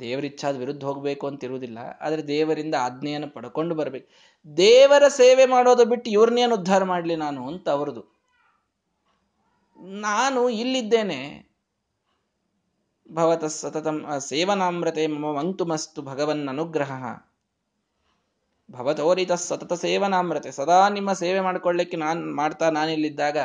ದೇವರಿಚ್ಛಾದ 0.00 0.56
ವಿರುದ್ಧ 0.56 0.84
ಹೋಗಬೇಕು 0.84 1.26
ಅಂತ 1.26 1.44
ಇರುವುದಿಲ್ಲ. 1.44 1.78
ಆದರೆ 2.00 2.26
ದೇವರಿಂದ 2.26 2.74
ಆಜ್ಞೆಯನ್ನು 2.80 3.28
ಪಡ್ಕೊಂಡು 3.28 3.74
ಬರಬೇಕು. 3.74 4.08
ದೇವರ 4.56 5.08
ಸೇವೆ 5.08 5.46
ಮಾಡೋದು 5.46 5.84
ಬಿಟ್ಟು 5.84 6.10
ಇವ್ರನ್ನೇನು 6.10 6.54
ಉದ್ಧಾರ 6.54 6.84
ಮಾಡಲಿ 6.84 7.16
ನಾನು 7.16 7.48
ಅಂತ 7.48 7.68
ಅವರದು. 7.68 8.14
ನಾನು 9.78 10.48
ಇಲ್ಲಿದ್ದೇನೆ. 10.48 11.54
ಭವತ 13.12 13.44
ಸತತ 13.44 13.86
ಸೇವನಾಮ್ರತೆ 14.18 15.06
ಮಮ 15.06 15.38
ಮಂತುಮಸ್ತು 15.38 16.02
ಭಗವನ್ 16.02 16.48
ಅನುಗ್ರಹ. 16.48 16.92
ಭವತೋರಿತ 18.70 19.32
ಸತತ 19.32 19.72
ಸೇವನಾಮ್ರತೆ 19.72 20.50
ಸದಾ 20.50 20.88
ನಿಮ್ಮ 20.88 21.12
ಸೇವೆ 21.12 21.40
ಮಾಡ್ಕೊಳ್ಳಿಕ್ಕೆ 21.40 21.96
ನಾನು 21.96 22.36
ಮಾಡ್ತಾ 22.36 22.70
ನಾನಿಲ್ಲಿದ್ದಾಗ 22.70 23.38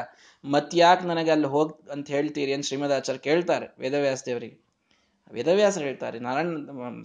ಮತ್ಯಾಕ್ 0.43 1.05
ನನಗೆ 1.05 1.31
ಅಲ್ಲಿ 1.31 1.47
ಹೋಗ್ 1.47 1.89
ಅಂತ 1.89 2.07
ಹೇಳ್ತೀರಿ 2.07 2.53
ಅಂತ 2.53 2.65
ಶ್ರೀಮದಾಚಾರ್ಯ 2.65 3.19
ಕೇಳ್ತಾರೆ 3.19 3.75
ವೇದವ್ಯಾಸ 3.79 4.23
ದೇವರಿಗೆ. 4.25 4.57
ವೇದವ್ಯಾಸ 5.31 5.77
ಹೇಳ್ತಾರೆ, 5.77 6.19
ನಾರಾಯಣ, 6.19 6.47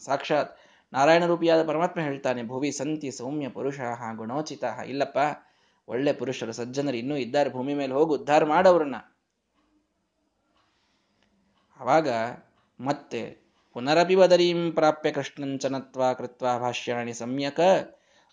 ಸಾಕ್ಷಾತ್ 0.05 0.59
ನಾರಾಯಣ 0.93 1.27
ರೂಪಿಯಾದ 1.27 1.67
ಪರಮಾತ್ಮ 1.67 2.01
ಹೇಳ್ತಾನೆ, 2.01 2.43
ಭುವಿ 2.43 2.73
ಸಂತಿ 2.73 3.11
ಸೌಮ್ಯ 3.11 3.49
ಪುರುಷ 3.49 3.81
ಗುಣೋಚಿತ 4.17 4.65
ಇಲ್ಲಪ್ಪ, 4.87 5.19
ಒಳ್ಳೆ 5.89 6.13
ಪುರುಷರು, 6.13 6.53
ಸಜ್ಜನರು 6.53 6.97
ಇನ್ನೂ 6.97 7.17
ಇದ್ದಾರೆ, 7.17 7.51
ಭೂಮಿ 7.51 7.75
ಮೇಲೆ 7.75 7.93
ಹೋಗು 7.93 8.15
ಉದ್ಧಾರ 8.15 8.45
ಮಾಡವ್ರನ್ನ 8.45 8.97
ಅವಾಗ 11.81 12.09
ಮತ್ತೆ 12.81 13.45
ಪುನರಪಿ 13.73 14.15
ವದರೀಂ 14.15 14.73
ಪ್ರಾಪ್ಯ 14.73 15.13
ಕೃಷ್ಣಂಚನತ್ವ 15.13 16.13
ಕೃತ್ವ 16.13 16.47
ಭಾಷ್ಯಾಣಿ 16.59 17.13
ಸಮ್ಯಕ 17.13 17.61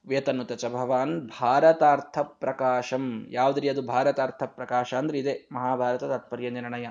ವೇತನುತ 0.07 0.51
ಚ 0.51 0.65
ಭವಾನ್ 0.65 1.29
ಭಾರತಾರ್ಥ 1.41 2.19
ಪ್ರಕಾಶಂ 2.19 3.03
ಯಾವುದ್ರಿ 3.29 3.69
ಅದು 3.69 3.81
ಭಾರತಾರ್ಥ 3.81 4.43
ಪ್ರಕಾಶ 4.43 4.93
ಅಂದ್ರೆ 4.93 5.19
ಇದೆ, 5.19 5.47
ಮಹಾಭಾರತ 5.51 6.03
ತಾತ್ಪರ್ಯ 6.03 6.49
ನಿರ್ಣಯ. 6.49 6.87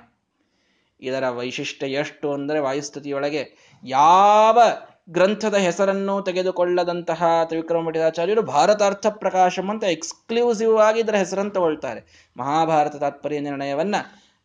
ಇದರ 1.01 1.29
ವೈಶಿಷ್ಟ್ಯ 1.31 1.87
ಎಷ್ಟು 1.87 2.33
ಅಂದರೆ 2.33 2.59
ವಾಯುಸ್ತುತಿಯೊಳಗೆ 2.61 3.43
ಯಾವ 3.85 4.59
ಗ್ರಂಥದ 5.11 5.55
ಹೆಸರನ್ನು 5.55 6.23
ತೆಗೆದುಕೊಳ್ಳದಂತಹ 6.23 7.23
ತ್ರಿವಿಕ್ರಮ 7.45 7.87
ಪಠಿತಾಚಾರ್ಯರು 7.87 8.43
ಭಾರತಾರ್ಥ 8.43 9.07
ಪ್ರಕಾಶಂ 9.07 9.71
ಅಂತ 9.71 9.85
ಎಕ್ಸ್ಕ್ಲೂಸಿವ್ 9.85 10.79
ಆಗಿ 10.79 11.01
ಇದರ 11.01 11.17
ಹೆಸರನ್ನು 11.17 11.51
ತಗೊಳ್ತಾರೆ. 11.51 12.31
ಮಹಾಭಾರತ 12.37 12.97
ತಾತ್ಪರ್ಯ 12.97 13.41
ನಿರ್ಣಯವನ್ನ 13.41 13.95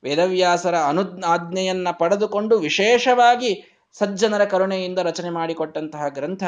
ವೇದವ್ಯಾಸರ 0.04 0.76
ಅನು 0.76 1.22
ಆಜ್ಞೆಯನ್ನ 1.26 1.88
ಪಡೆದುಕೊಂಡು 1.92 2.58
ವಿಶೇಷವಾಗಿ 2.60 3.52
ಸಜ್ಜನರ 3.94 4.46
ಕರುಣೆಯಿಂದ 4.46 5.00
ರಚನೆ 5.00 5.30
ಮಾಡಿಕೊಟ್ಟಂತಹ 5.30 6.08
ಗ್ರಂಥ 6.08 6.44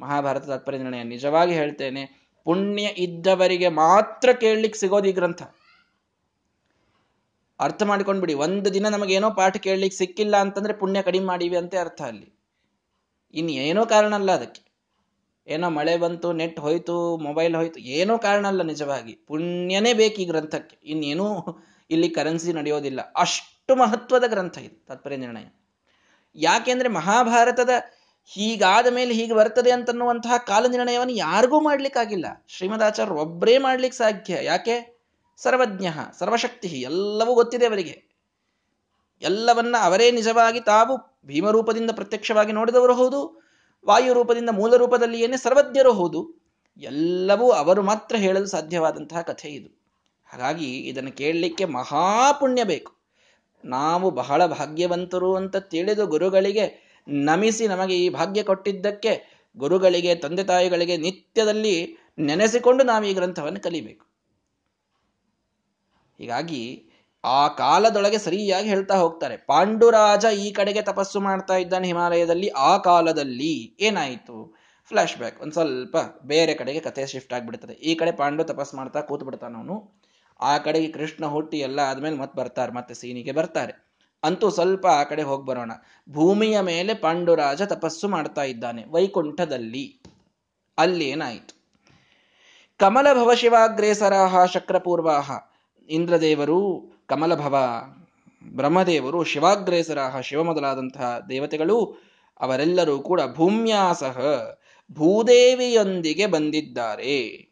ಮಹಾಭಾರತ 0.00 0.44
ತಾತ್ಪರ್ಯ 0.44 0.78
ನಿರ್ಣಯ. 0.78 1.02
ನಿಜವಾಗಿ 1.02 1.52
ಹೇಳ್ತೇನೆ, 1.52 2.02
ಪುಣ್ಯ 2.44 2.82
ಇದ್ದವರಿಗೆ 2.82 3.68
ಮಾತ್ರ 3.68 4.32
ಕೇಳಲಿಕ್ಕೆ 4.32 4.78
ಸಿಗೋದು 4.80 5.08
ಈ 5.08 5.12
ಗ್ರಂಥ. 5.12 5.42
ಅರ್ಥ 7.60 7.82
ಮಾಡ್ಕೊಂಡ್ಬಿಡಿ, 7.82 8.34
ಒಂದು 8.34 8.68
ದಿನ 8.74 8.88
ನಮಗೇನೋ 8.88 9.30
ಪಾಠ 9.30 9.56
ಕೇಳಲಿಕ್ಕೆ 9.56 9.98
ಸಿಕ್ಕಿಲ್ಲ 9.98 10.36
ಅಂತಂದ್ರೆ 10.36 10.74
ಪುಣ್ಯ 10.74 11.02
ಕಡಿಮೆ 11.02 11.26
ಮಾಡಿವಿ 11.26 11.56
ಅಂತ 11.56 11.74
ಅರ್ಥ 11.80 12.02
ಅಲ್ಲಿ. 12.02 12.28
ಇನ್ನು 13.34 13.52
ಏನೋ 13.52 13.86
ಕಾರಣ 13.86 14.14
ಅಲ್ಲ 14.14 14.30
ಅದಕ್ಕೆ. 14.32 14.62
ಏನೋ 15.46 15.70
ಮಳೆ 15.70 15.96
ಬಂತು, 15.96 16.32
ನೆಟ್ 16.32 16.58
ಹೋಯ್ತು, 16.60 17.16
ಮೊಬೈಲ್ 17.16 17.54
ಹೋಯ್ತು, 17.56 17.78
ಏನೋ 17.80 18.18
ಕಾರಣ 18.18 18.46
ಅಲ್ಲ 18.46 18.62
ನಿಜವಾಗಿ. 18.62 19.12
ಪುಣ್ಯನೇ 19.12 19.92
ಬೇಕು 19.92 20.16
ಈ 20.16 20.24
ಗ್ರಂಥಕ್ಕೆ. 20.24 20.76
ಇನ್ನೇನೂ 20.84 21.26
ಇಲ್ಲಿ 21.90 22.08
ಕರೆನ್ಸಿ 22.08 22.52
ನಡೆಯೋದಿಲ್ಲ. 22.52 23.00
ಅಷ್ಟು 23.16 23.74
ಮಹತ್ವದ 23.76 24.24
ಗ್ರಂಥ 24.26 24.58
ಇದು, 24.58 24.86
ತಾತ್ಪರ್ಯ 24.86 25.16
ನಿರ್ಣಯ. 25.16 25.46
ಯಾಕೆಂದ್ರೆ 26.34 26.88
ಮಹಾಭಾರತದ 26.88 27.70
ಹೀಗಾದ 28.24 28.86
ಮೇಲೆ 28.86 29.14
ಹೀಗೆ 29.14 29.34
ಬರ್ತದೆ 29.34 29.70
ಅಂತನ್ನುವಂತಹ 29.70 30.36
ಕಾಲ 30.36 30.66
ನಿರ್ಣಯವನ್ನು 30.66 31.12
ಯಾರಿಗೂ 31.12 31.60
ಮಾಡ್ಲಿಕ್ಕಾಗಿಲ್ಲ. 31.60 32.44
ಶ್ರೀಮದಾಚಾರ್ಯರು 32.48 33.20
ಒಬ್ಬರೇ 33.20 33.58
ಮಾಡ್ಲಿಕ್ಕೆ 33.58 33.98
ಸಾಧ್ಯ. 33.98 34.38
ಯಾಕೆ? 34.42 35.00
ಸರ್ವಜ್ಞ 35.36 35.86
ಸರ್ವಶಕ್ತಿ 36.18 36.68
ಎಲ್ಲವೂ 36.68 37.34
ಗೊತ್ತಿದೆ 37.34 37.66
ಅವರಿಗೆ. 37.66 38.10
ಎಲ್ಲವನ್ನ 39.22 39.76
ಅವರೇ 39.82 40.10
ನಿಜವಾಗಿ 40.10 40.60
ತಾವು 40.60 41.20
ಭೀಮರೂಪದಿಂದ 41.24 41.90
ಪ್ರತ್ಯಕ್ಷವಾಗಿ 41.90 42.52
ನೋಡಿದವರು 42.52 42.94
ಹೌದು 42.94 43.42
ವಾಯು 43.86 44.14
ರೂಪದಿಂದ 44.14 44.48
ಮೂಲ 44.52 44.76
ರೂಪದಲ್ಲಿಯೇನೆ 44.76 45.36
ಸರ್ವಜ್ಞರು 45.36 45.92
ಹೌದು. 45.92 46.40
ಎಲ್ಲವೂ 46.76 47.50
ಅವರು 47.50 47.82
ಮಾತ್ರ 47.82 48.16
ಹೇಳಲು 48.16 48.46
ಸಾಧ್ಯವಾದಂತಹ 48.46 49.20
ಕಥೆ 49.20 49.48
ಇದು. 49.48 49.80
ಹಾಗಾಗಿ 50.24 50.78
ಇದನ್ನು 50.78 51.12
ಕೇಳಲಿಕ್ಕೆ 51.12 51.64
ಮಹಾಪುಣ್ಯ 51.64 52.64
ಬೇಕು. 52.64 52.92
ನಾವು 53.64 54.10
ಬಹಳ 54.10 54.46
ಭಾಗ್ಯವಂತರು 54.46 55.36
ಅಂತ 55.36 55.56
ತಿಳಿದು 55.56 56.06
ಗುರುಗಳಿಗೆ 56.06 56.89
ನಮಿಸಿ 57.08 57.66
ನಮಗೆ 57.66 57.96
ಈ 57.96 58.08
ಭಾಗ್ಯ 58.08 58.42
ಕೊಟ್ಟಿದ್ದಕ್ಕೆ 58.42 59.40
ಗುರುಗಳಿಗೆ, 59.56 60.14
ತಂದೆ 60.14 60.44
ತಾಯಿಗಳಿಗೆ 60.44 60.96
ನಿತ್ಯದಲ್ಲಿ 60.96 61.96
ನೆನೆಸಿಕೊಂಡು 62.18 62.84
ನಾವು 62.84 63.04
ಈ 63.04 63.14
ಗ್ರಂಥವನ್ನು 63.14 63.60
ಕಲಿಬೇಕು. 63.60 64.06
ಹೀಗಾಗಿ 66.18 66.86
ಆ 67.24 67.48
ಕಾಲದೊಳಗೆ 67.48 68.18
ಸರಿಯಾಗಿ 68.18 68.68
ಹೇಳ್ತಾ 68.68 68.94
ಹೋಗ್ತಾರೆ. 68.98 69.36
ಪಾಂಡುರಾಜ 69.36 70.24
ಈ 70.24 70.52
ಕಡೆಗೆ 70.52 70.82
ತಪಸ್ಸು 70.82 71.20
ಮಾಡ್ತಾ 71.20 71.56
ಇದ್ದಾನೆ 71.56 71.86
ಹಿಮಾಲಯದಲ್ಲಿ. 71.86 72.48
ಆ 72.48 72.76
ಕಾಲದಲ್ಲಿ 72.76 73.76
ಏನಾಯಿತು? 73.80 74.56
ಫ್ಲಾಶ್ 74.88 75.16
ಬ್ಯಾಕ್ 75.16 75.42
ಒಂದು 75.42 75.52
ಸ್ವಲ್ಪ 75.52 75.96
ಬೇರೆ 76.24 76.54
ಕಡೆಗೆ 76.54 76.80
ಕಥೆ 76.80 77.06
ಶಿಫ್ಟ್ 77.06 77.32
ಆಗಿಬಿಡ್ತದೆ. 77.32 77.72
ಈ 77.72 77.94
ಕಡೆ 77.94 78.12
ಪಾಂಡು 78.12 78.44
ತಪಸ್ಸು 78.44 78.76
ಮಾಡ್ತಾ 78.76 79.00
ಕೂತ್ 79.00 79.24
ಬಿಡ್ತಾನವನು 79.24 80.00
ಆ 80.40 80.58
ಕಡೆಗೆ 80.58 80.92
ಕೃಷ್ಣ 80.92 81.26
ಹುಟ್ಟಿ 81.26 81.58
ಎಲ್ಲ 81.58 81.78
ಆದ್ಮೇಲೆ 81.78 82.16
ಮತ್ತೆ 82.16 82.38
ಬರ್ತಾರೆ. 82.38 82.72
ಮತ್ತೆ 82.72 82.94
ಸೀನಿಗೆ 82.94 83.32
ಬರ್ತಾರೆ. 83.32 83.89
ಅಂತೂ 84.22 84.50
ಸ್ವಲ್ಪ 84.50 84.86
ಆ 84.86 85.02
ಕಡೆ 85.02 85.22
ಹೋಗಿ 85.22 85.46
ಬರೋಣ. 85.46 85.72
ಭೂಮಿಯ 86.10 86.60
ಮೇಲೆ 86.60 86.94
ಪಾಂಡುರಾಜ 86.94 87.62
ತಪಸ್ಸು 87.62 88.08
ಮಾಡ್ತಾ 88.08 88.42
ಇದ್ದಾನೆ. 88.42 88.84
ವೈಕುಂಠದಲ್ಲಿ. 88.84 90.02
ಅಲ್ಲಿ 90.78 91.08
ಏನಾಯಿತು 91.08 91.60
ಕಮಲಭವ 92.76 93.34
ಶಿವಾಗ್ರೇಸರಾಹ 93.34 94.44
ಶಕ್ರಪೂರ್ವಾಹ. 94.44 95.30
ಇಂದ್ರದೇವರು, 95.88 96.82
ಕಮಲಭವ, 97.06 97.56
ಬ್ರಹ್ಮದೇವರು 98.44 99.24
ಶಿವಾಗ್ರೇಸರಾಹ 99.24 100.20
ಶಿವ 100.20 100.42
ಮೊದಲಾದಂತಹ 100.42 101.18
ದೇವತೆಗಳು, 101.28 101.96
ಅವರೆಲ್ಲರೂ 102.40 102.98
ಕೂಡ 102.98 103.20
ಭೂಮ್ಯಾಸಹ, 103.34 104.20
ಭೂದೇವಿಯೊಂದಿಗೆ 104.92 106.26
ಬಂದಿದ್ದಾರೆ. 106.26 107.50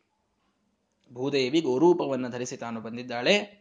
ಭೂದೇವಿ 1.12 1.60
ಗೋರೂಪವನ್ನು 1.60 2.28
ಧರಿಸಿ 2.28 2.56
ತಾನು 2.56 2.80
ಬಂದಿದ್ದಾಳೆ. 2.80 3.57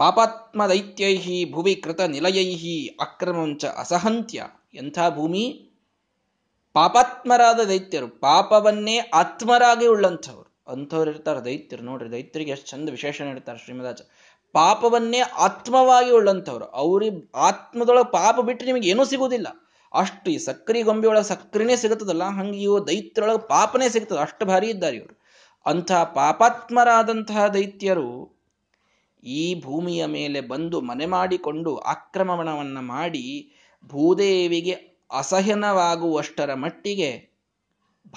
ಪಾಪಾತ್ಮ 0.00 0.66
ದೈತ್ಯೈಹಿ 0.66 1.52
ಭುವಿ 1.52 1.74
ಕೃತ 1.74 2.00
ನಿಲಯೈಹಿ 2.00 2.86
ಅಕ್ರಮಂಚ 2.86 3.64
ಅಸಹಂತ್ಯ. 3.64 4.46
ಎಂಥ 4.74 4.98
ಭೂಮಿ? 5.14 5.42
ಪಾಪಾತ್ಮರಾದ 6.72 7.60
ದೈತ್ಯರು 7.60 8.08
ಪಾಪವನ್ನೇ 8.08 8.96
ಆತ್ಮರಾಗಿ 8.98 9.86
ಉಳ್ಳಂಥವ್ರು. 9.86 10.72
ಅಂಥವ್ರು 10.72 11.10
ಇರ್ತಾರೆ 11.10 11.44
ದೈತ್ಯರು. 11.44 11.82
ನೋಡ್ರಿ, 11.82 12.10
ದೈತ್ಯರಿಗೆ 12.10 12.50
ಎಷ್ಟು 12.50 12.68
ಚಂದ 12.68 12.90
ವಿಶೇಷಣ 12.90 13.24
ಇರ್ತಾರೆ 13.24 13.58
ಶ್ರೀಮದಾಚ 13.58 14.00
ಪಾಪವನ್ನೇ 14.52 15.18
ಆತ್ಮವಾಗಿ 15.18 16.10
ಉಳ್ಳಂಥವ್ರು. 16.10 16.64
ಅವ್ರಿಗೆ 16.64 17.32
ಆತ್ಮದೊಳಗೆ 17.34 18.12
ಪಾಪ 18.12 18.40
ಬಿಟ್ಟರೆ 18.40 18.72
ನಿಮಗೆ 18.72 18.88
ಏನೂ 18.88 19.04
ಸಿಗುವುದಿಲ್ಲ. 19.04 19.46
ಅಷ್ಟು 19.94 20.30
ಈ 20.30 20.38
ಸಕ್ಕರೆ 20.38 20.82
ಗೊಂಬೆಯೊಳಗೆ 20.82 21.24
ಸಕ್ಕರೆನೇ 21.24 21.76
ಸಿಗುತ್ತದಲ್ಲ, 21.76 22.24
ಹಂಗೆ 22.24 22.58
ಇವು 22.58 22.86
ದೈತ್ಯರೊಳಗೆ 22.86 23.48
ಪಾಪನೇ 23.48 23.88
ಸಿಗ್ತದೆ 23.88 24.18
ಅಷ್ಟು 24.18 24.46
ಭಾರಿ 24.46 24.70
ಇದ್ದಾರೆ 24.70 24.96
ಇವರು. 24.96 25.20
ಅಂಥ 25.66 25.92
ಪಾಪಾತ್ಮರಾದಂತಹ 25.92 27.46
ದೈತ್ಯರು 27.46 28.39
ಈ 29.24 29.60
ಭೂಮಿಯ 29.60 30.06
ಮೇಲೆ 30.06 30.40
ಬಂದು 30.40 30.80
ಮನೆ 30.80 31.06
ಮಾಡಿಕೊಂಡು 31.06 31.76
ಆಕ್ರಮಣವನ್ನು 31.76 32.82
ಮಾಡಿ 32.82 33.52
ಭೂದೇವಿಗೆ 33.86 34.72
ಅಸಹ್ಯನವಾಗುವಷ್ಟರ 35.12 36.54
ಮಟ್ಟಿಗೆ 36.54 37.30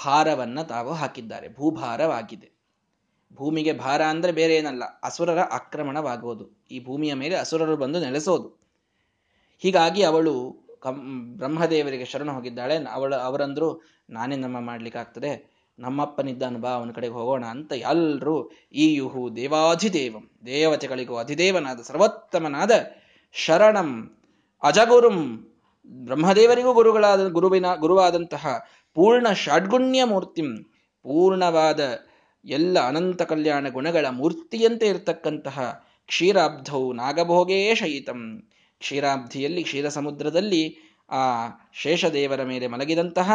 ಭಾರವನ್ನ 0.05 0.61
ತಾವು 0.61 0.93
ಹಾಕಿದ್ದಾರೆ. 0.93 1.53
ಭೂಭಾರವಾಗಿದೆ. 1.53 2.51
ಭೂಮಿಗೆ 3.33 3.73
ಭಾರ 3.73 4.03
ಅಂದರೆ 4.03 4.31
ಬೇರೆ 4.31 4.55
ಏನಲ್ಲ, 4.55 4.83
ಅಸುರರ 5.03 5.39
ಆಕ್ರಮಣವಾಗುವುದು 5.39 6.67
ಈ 6.71 6.83
ಭೂಮಿಯ 6.83 7.13
ಮೇಲೆ 7.13 7.35
ಅಸುರರು 7.35 7.77
ಬಂದು 7.77 7.99
ನೆಲೆಸೋದು. 7.99 8.63
ಹೀಗಾಗಿ 9.59 10.03
ಅವಳು 10.03 10.63
ಕಂ, 10.79 11.27
ಬ್ರಹ್ಮದೇವರಿಗೆ 11.37 12.05
ಶರಣ 12.05 12.31
ಹೋಗಿದ್ದಾಳೆ. 12.31 12.75
ಅವಳು 12.91 13.15
ಅವರಂದ್ರು, 13.15 13.81
ನಾನೇ 14.09 14.35
ನಮ್ಮ 14.35 14.59
ಮಾಡ್ಲಿಕ್ಕಾಗ್ತದೆ. 14.59 15.52
ನಮ್ಮಪ್ಪನಿದ್ದಾನು, 15.79 16.59
ಬಾ, 16.59 16.71
ಅವನ 16.71 16.91
ಕಡೆಗೆ 16.91 17.13
ಹೋಗೋಣ 17.13 17.45
ಅಂತ 17.45 17.71
ಎಲ್ಲರೂ 17.83 18.35
ಈ 18.73 18.85
ಯುಹು 18.93 19.35
ದೇವಾಧಿದೇವಂ, 19.35 20.25
ದೇವತೆಗಳಿಗೂ 20.45 21.15
ಅಧಿದೇವನಾದ 21.15 21.81
ಸರ್ವೋತ್ತಮನಾದ 21.81 22.73
ಶರಣಂ, 23.35 23.89
ಅಜಗುರುಂ, 24.63 25.19
ಬ್ರಹ್ಮದೇವರಿಗೂ 25.89 26.73
ಗುರುಗಳಾದ, 26.73 27.21
ಗುರುವಿನ, 27.27 27.65
ಗುರುವಾದಂತಹ 27.75 28.43
ಪೂರ್ಣ 28.95 29.27
ಷಡ್ಗುಣ್ಯ 29.33 30.03
ಮೂರ್ತಿಂ 30.03 30.49
ಪೂರ್ಣವಾದ 31.05 31.81
ಎಲ್ಲ 32.45 32.77
ಅನಂತ 32.87 33.21
ಕಲ್ಯಾಣ 33.21 33.65
ಗುಣಗಳ 33.69 34.05
ಮೂರ್ತಿಯಂತೆ 34.11 34.87
ಇರತಕ್ಕಂತಹ 34.87 35.57
ಕ್ಷೀರಾಬ್ಧೌ 36.09 36.81
ನಾಗಭೋಗೇ 36.93 37.75
ಶಯಿತಂ 37.75 38.21
ಕ್ಷೀರಾಬ್ಧಿಯಲ್ಲಿ 38.81 39.63
ಕ್ಷೀರ 39.63 39.87
ಸಮುದ್ರದಲ್ಲಿ 39.89 40.63
ಆ 41.11 41.21
ಶೇಷದೇವರ 41.73 42.43
ಮೇಲೆ 42.43 42.67
ಮಲಗಿದಂತಹ 42.67 43.29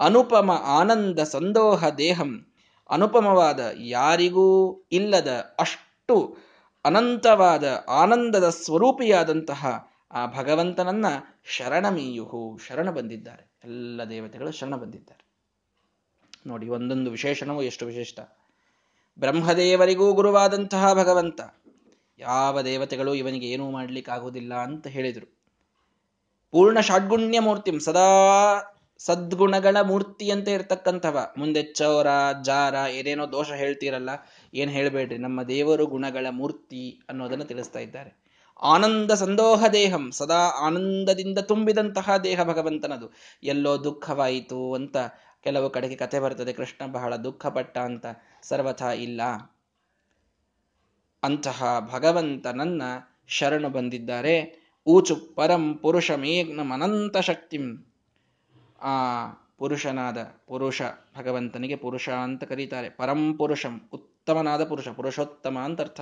ಅನುಪಮ 0.00 0.50
ಆನಂದ 0.50 1.18
ಸಂದೋಹ 1.18 1.88
ದೇಹಂ. 1.88 2.46
ಅನುಪಮವಾದ 2.90 3.60
ಯಾರಿಗೂ 3.78 4.80
ಇಲ್ಲದ 4.92 5.54
ಅಷ್ಟು 5.60 6.36
ಅನಂತವಾದ 6.84 7.84
ಆನಂದದ 7.88 8.48
ಸ್ವರೂಪಿಯಾದಂತಹ 8.48 9.88
ಆ 10.12 10.26
ಭಗವಂತನನ್ನ 10.26 11.06
ಶರಣಮೀಯುಹು, 11.44 12.58
ಶರಣ 12.58 12.90
ಬಂದಿದ್ದಾರೆ. 12.90 13.52
ಎಲ್ಲ 13.64 14.04
ದೇವತೆಗಳು 14.04 14.52
ಶರಣ 14.52 14.76
ಬಂದಿದ್ದಾರೆ. 14.76 15.24
ನೋಡಿ, 16.46 16.68
ಒಂದೊಂದು 16.68 17.10
ವಿಶೇಷಣವು 17.10 17.62
ಎಷ್ಟು 17.62 17.86
ವಿಶಿಷ್ಟ. 17.86 18.20
ಬ್ರಹ್ಮದೇವರಿಗೂ 19.18 20.12
ಗುರುವಾದಂತಹ 20.12 20.94
ಭಗವಂತ. 20.94 21.40
ಯಾವ 22.18 22.60
ದೇವತೆಗಳು 22.60 23.14
ಇವನಿಗೆ 23.14 23.46
ಏನೂ 23.46 23.70
ಮಾಡ್ಲಿಕ್ಕಾಗುವುದಿಲ್ಲ 23.70 24.54
ಅಂತ 24.54 24.86
ಹೇಳಿದರು. 24.86 25.38
ಪೂರ್ಣ 26.50 26.80
ಷಾಡ್ಗುಣ್ಯ 26.80 27.40
ಮೂರ್ತಿಂ 27.40 27.80
ಸದಾ 27.80 28.73
ಸದ್ಗುಣಗಳ 29.06 29.76
ಮೂರ್ತಿಯಂತೆ 29.80 30.52
ಇರ್ತಕ್ಕಂಥವ. 30.52 31.18
ಮುಂದೆ 31.38 31.62
ಚೌರ, 31.62 32.06
ಜಾರ, 32.42 32.74
ಏನೇನೋ 32.90 33.32
ದೋಷ 33.32 33.50
ಹೇಳ್ತೀರಲ್ಲ, 33.50 34.10
ಏನು 34.54 34.70
ಹೇಳಬೇಡ್ರಿ. 34.70 35.18
ನಮ್ಮ 35.18 35.42
ದೇವರು 35.42 35.86
ಗುಣಗಳ 35.86 36.26
ಮೂರ್ತಿ 36.30 37.00
ಅನ್ನೋದನ್ನು 37.08 37.44
ತಿಳಿಸ್ತಾ 37.44 37.78
ಇದ್ದಾರೆ. 37.78 38.24
ಆನಂದ 38.62 39.10
ಸಂದೋಹ 39.10 39.66
ದೇಹಂ, 39.66 40.10
ಸದಾ 40.12 40.42
ಆನಂದದಿಂದ 40.60 41.38
ತುಂಬಿದಂತಹ 41.38 42.16
ದೇಹ 42.16 42.42
ಭಗವಂತನದು. 42.42 43.12
ಎಲ್ಲೋ 43.42 43.84
ದುಃಖವಾಯಿತು 43.84 44.74
ಅಂತ 44.74 44.96
ಕೆಲವು 45.42 45.70
ಕಡೆಗೆ 45.70 45.96
ಕತೆ 45.96 46.20
ಬರ್ತದೆ, 46.20 46.52
ಕೃಷ್ಣ 46.52 46.92
ಬಹಳ 46.92 47.16
ದುಃಖಪಟ್ಟ 47.16 47.78
ಅಂತ. 47.78 48.06
ಸರ್ವಥಾ 48.42 48.92
ಇಲ್ಲ. 48.92 49.22
ಅಂತಹ 51.22 51.88
ಭಗವಂತನನ್ನ 51.92 52.82
ಶರಣು 53.28 53.68
ಬಂದಿದ್ದಾರೆ. 53.68 54.64
ಊಚು 54.86 55.16
ಪರಂ 55.16 55.74
ಪುರುಷ 55.74 56.10
ಮೇಘ್ನಮನಂತ 56.10 57.16
ಶಕ್ತಿಂ. 57.16 57.93
ಆ 58.82 59.26
ಪುರುಷನಾದ 59.58 60.22
ಪುರುಷ 60.46 60.82
ಭಗವಂತನಿಗೆ 61.18 61.76
ಪುರುಷ 61.76 62.08
ಅಂತ 62.08 62.44
ಕರೀತಾರೆ. 62.44 62.90
ಪರಂ 62.90 63.34
ಪುರುಷಂ, 63.34 63.88
ಉತ್ತಮನಾದ 63.92 64.64
ಪುರುಷ, 64.64 64.88
ಪುರುಷೋತ್ತಮ 64.88 65.58
ಅಂತ 65.58 65.80
ಅರ್ಥ. 65.80 66.00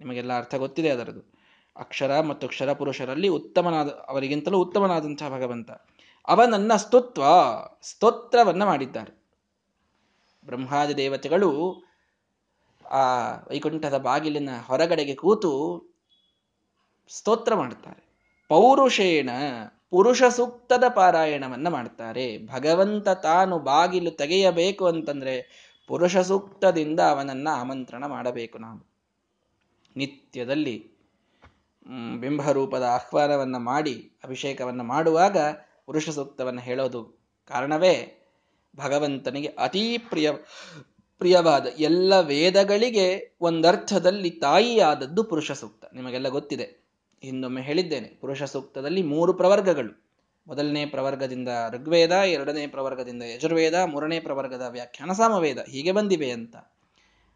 ನಿಮಗೆಲ್ಲ 0.00 0.36
ಅರ್ಥ 0.36 0.54
ಗೊತ್ತಿದೆ 0.54 0.90
ಅದರದು 0.90 1.34
ಅಕ್ಷರ 1.76 2.20
ಮತ್ತು 2.20 2.46
ಅಕ್ಷರ 2.46 2.72
ಪುರುಷರಲ್ಲಿ 2.72 3.28
ಉತ್ತಮನಾದ, 3.28 3.88
ಅವರಿಗಿಂತಲೂ 3.88 4.58
ಉತ್ತಮನಾದಂತಹ 4.58 5.28
ಭಗವಂತ. 5.28 5.70
ಅವನನ್ನ 6.28 6.76
ಸ್ತುತ್ವ, 6.76 7.24
ಸ್ತೋತ್ರವನ್ನು 7.82 8.66
ಮಾಡಿದ್ದಾರೆ. 8.66 9.26
ಬ್ರಹ್ಮಾದಿ 10.44 10.96
ದೇವತೆಗಳು 10.96 11.82
ಆ 12.90 13.32
ವೈಕುಂಠದ 13.32 13.98
ಬಾಗಿಲಿನ 13.98 14.48
ಹೊರಗಡೆಗೆ 14.66 15.14
ಕೂತು 15.14 15.82
ಸ್ತೋತ್ರ 17.08 17.54
ಮಾಡುತ್ತಾರೆ. 17.54 18.06
ಪೌರುಷೇಣ 18.48 19.30
ಪುರುಷ 19.90 20.22
ಸೂಕ್ತದ 20.22 20.84
ಪಾರಾಯಣವನ್ನ 20.94 21.68
ಮಾಡ್ತಾರೆ. 21.68 22.46
ಭಗವಂತ 22.46 23.08
ತಾನು 23.08 23.58
ಬಾಗಿಲು 23.58 24.10
ತೆಗೆಯಬೇಕು 24.10 24.86
ಅಂತಂದ್ರೆ 24.86 25.66
ಪುರುಷ 25.86 26.16
ಸೂಕ್ತದಿಂದ 26.16 27.00
ಅವನನ್ನ 27.00 27.48
ಆಮಂತ್ರಣ 27.52 28.06
ಮಾಡಬೇಕು 28.06 28.58
ನಾವು. 28.58 28.86
ನಿತ್ಯದಲ್ಲಿ 29.96 30.90
ಬಿಂಬರೂಪದ 32.20 32.82
ಆಹ್ವಾನವನ್ನು 32.82 33.58
ಮಾಡಿ, 33.58 34.12
ಅಭಿಷೇಕವನ್ನ 34.24 34.80
ಮಾಡುವಾಗ 34.80 35.36
ಪುರುಷ 35.86 36.08
ಸೂಕ್ತವನ್ನು 36.08 36.60
ಹೇಳೋದು 36.60 37.18
ಕಾರಣವೇ 37.48 38.22
ಭಗವಂತನಿಗೆ 38.76 39.48
ಅತೀ 39.48 39.98
ಪ್ರಿಯ, 39.98 40.32
ಪ್ರಿಯವಾದ 41.18 41.66
ಎಲ್ಲ 41.66 42.20
ವೇದಗಳಿಗೆ 42.20 43.36
ಒಂದರ್ಥದಲ್ಲಿ 43.40 44.30
ತಾಯಿಯಾದದ್ದು 44.30 45.24
ಪುರುಷ 45.24 45.52
ಸೂಕ್ತ. 45.52 45.84
ನಿಮಗೆಲ್ಲ 45.92 46.28
ಗೊತ್ತಿದೆ. 46.28 46.85
ಹಿಂದೊಮ್ಮೆ 47.22 47.62
ಹೇಳಿದ್ದೇನೆ, 47.62 48.08
ಪುರುಷ 48.08 48.42
ಸೂಕ್ತದಲ್ಲಿ 48.42 49.02
ಮೂರು 49.02 49.34
ಪ್ರವರ್ಗಗಳು. 49.34 50.06
ಮೊದಲನೇ 50.46 50.86
ಪ್ರವರ್ಗದಿಂದ 50.86 51.48
ಋಗ್ವೇದ, 51.70 52.10
ಎರಡನೇ 52.10 52.66
ಪ್ರವರ್ಗದಿಂದ 52.66 53.22
ಯಜುರ್ವೇದ, 53.22 53.74
ಮೂರನೇ 53.74 54.20
ಪ್ರವರ್ಗದ 54.20 54.62
ವ್ಯಾಖ್ಯಾನ 54.68 55.12
ಸಾಮವೇದ. 55.12 55.58
ಹೀಗೆ 55.58 55.92
ಬಂದಿವೆ 55.92 56.30
ಅಂತ. 56.30 56.56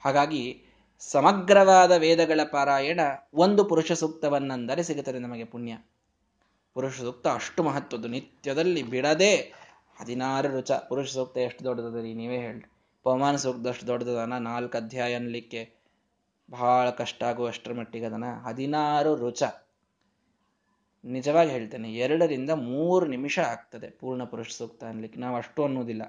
ಹಾಗಾಗಿ 0.01 0.63
ಸಮಗ್ರವಾದ 0.99 1.93
ವೇದಗಳ 1.93 2.41
ಪಾರಾಯಣ 2.53 3.01
ಒಂದು 3.35 3.65
ಪುರುಷ 3.65 3.93
ಸೂಕ್ತವನ್ನಂದರೆ 3.93 4.83
ಸಿಗುತ್ತದೆ 4.83 5.19
ನಮಗೆ 5.19 5.45
ಪುಣ್ಯ. 5.45 5.79
ಪುರುಷ 6.75 6.99
ಸೂಕ್ತ 6.99 7.27
ಅಷ್ಟು 7.27 7.63
ಮಹತ್ವದ್ದು. 7.63 8.09
ನಿತ್ಯದಲ್ಲಿ 8.09 8.83
ಬಿಡದೆ 8.83 9.37
ಹದಿನಾರು 10.01 10.49
ರುಚ. 10.49 10.71
ಪುರುಷ 10.73 11.13
ಸೂಕ್ತ 11.13 11.39
ಎಷ್ಟು 11.39 11.65
ದೊಡ್ಡದರಿ 11.65 12.15
ನೀವೇ 12.15 12.37
ಹೇಳಿ 12.37 12.71
ಪವಮಾನ 13.03 13.37
ಸೂಕ್ತ 13.37 13.69
ಅಷ್ಟು 13.69 13.87
ದೊಡ್ಡದನ 13.87 14.33
ನಾಲ್ಕು 14.39 14.79
ಅಧ್ಯಾಯ 14.79 15.15
ಅನ್ಲಿಕ್ಕೆ 15.15 15.73
ಬಹಳ 16.51 16.91
ಕಷ್ಟ 16.91 17.25
ಆಗುವಷ್ಟರ 17.25 17.73
ಮಟ್ಟಿಗೆ 17.73 18.05
ಅದನ 18.05 18.25
ಹದಿನಾರು 18.49 19.17
ರುಚ. 19.17 19.43
ನಿಜವಾಗಿ 21.05 21.51
ಹೇಳ್ತೇನೆ, 21.51 21.89
ಎರಡರಿಂದ 21.95 22.51
ಮೂರು 22.51 23.07
ನಿಮಿಷ 23.07 23.37
ಆಗ್ತದೆ 23.39 23.89
ಪೂರ್ಣ 23.91 24.25
ಪುರುಷ 24.25 24.51
ಸೂಕ್ತ 24.51 24.85
ಅನ್ಲಿಕ್ಕೆ. 24.85 25.21
ನಾವು 25.21 25.37
ಅಷ್ಟು 25.37 25.61
ಅನ್ನೋದಿಲ್ಲ. 25.65 26.03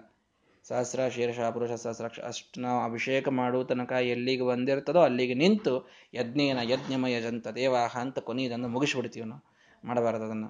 ಸಹಸ್ರ 0.66 1.02
ಶೀರ್ಷ 1.10 1.40
ಪುರುಷ 1.54 1.72
ಸಹಸ್ರಾಕ್ಷ 1.72 2.20
ಅಷ್ಟು 2.20 2.62
ನಾವು 2.62 2.80
ಅಭಿಷೇಕ 2.84 3.28
ಮಾಡುವ 3.30 3.64
ತನಕ 3.64 3.92
ಎಲ್ಲಿಗೆ 3.92 4.44
ಬಂದಿರ್ತದೋ 4.44 5.00
ಅಲ್ಲಿಗೆ 5.00 5.34
ನಿಂತು 5.34 5.74
ಯಜ್ಞೇನ 6.14 6.60
ಯಜ್ಞಮಯ 6.64 7.16
ಜಂತ 7.22 7.48
ದೇವಾಹ 7.48 7.94
ಅಂತ 7.98 8.20
ಕೊನೆಯದನ್ನು 8.20 8.68
ಮುಗಿಸ್ಬಿಡ್ತೀವಿ 8.68 9.26
ನಾವು 9.26 9.44
ಮಾಡಬಾರದು 9.84 10.26
ಅದನ್ನು. 10.26 10.50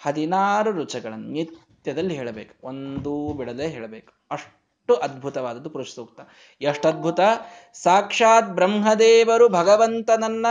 ಹದಿನಾರು 0.00 0.70
ರುಚಗಳನ್ನು 0.70 1.28
ನಿತ್ಯದಲ್ಲಿ 1.28 2.14
ಹೇಳಬೇಕು, 2.14 2.54
ಒಂದೂ 2.66 3.32
ಬಿಡದೆ 3.32 3.68
ಹೇಳಬೇಕು. 3.68 4.12
ಅಷ್ಟು 4.30 4.94
ಅದ್ಭುತವಾದದ್ದು 4.94 5.70
ಪುರುಷ 5.70 5.90
ಸೂಕ್ತ. 5.94 6.20
ಎಷ್ಟು 6.60 6.86
ಅದ್ಭುತ 6.88 7.20
ಸಾಕ್ಷಾತ್ 7.82 8.50
ಬ್ರಹ್ಮದೇವರು 8.50 9.48
ಭಗವಂತನನ್ನ 9.48 10.46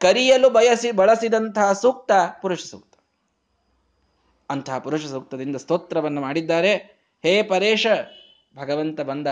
ಕರಿಯಲು 0.00 0.50
ಬಯಸಿ 0.50 0.92
ಬಳಸಿದಂತಹ 0.92 1.72
ಸೂಕ್ತ 1.72 2.10
ಪುರುಷ 2.42 2.64
ಸೂಕ್ತ. 2.64 2.94
ಅಂತಹ 4.50 4.78
ಪುರುಷ 4.78 5.06
ಸೂಕ್ತದಿಂದ 5.06 5.56
ಸ್ತೋತ್ರವನ್ನು 5.56 6.20
ಮಾಡಿದ್ದಾರೆ. 6.20 6.74
ಹೇ 7.22 7.42
ಪರೇಶ, 7.42 7.86
ಭಗವಂತ 8.56 9.00
ಬಂದ. 9.00 9.26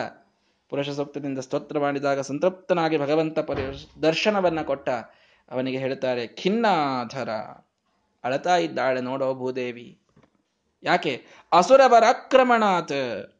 ಪುರುಷ 0.69 0.89
ಸೂಕ್ತದಿಂದ 0.89 1.39
ಸ್ತೋತ್ರ 1.39 1.79
ಮಾಡಿದಾಗ 1.79 2.21
ಸಂತೃಪ್ತನಾಗಿ 2.21 2.99
ಭಗವಂತ 2.99 3.39
ಪರೇಶ 3.39 3.85
ದರ್ಶನವನ್ನ 4.03 4.63
ಕೊಟ್ಟ. 4.63 4.89
ಅವನಿಗೆ 5.51 5.79
ಹೇಳ್ತಾರೆ, 5.79 6.27
ಖಿನ್ನಾಧರ, 6.27 7.29
ಅಳತಾ 8.25 8.57
ಇದ್ದಾಳೆ 8.57 9.01
ನೋಡೋ 9.01 9.35
ಭೂದೇವಿ. 9.35 10.01
ಯಾಕೆ? 10.83 11.27
ಅಸುರವರ 11.53 12.05
ಆಕ್ರಮಣಾತ್. 12.09 13.37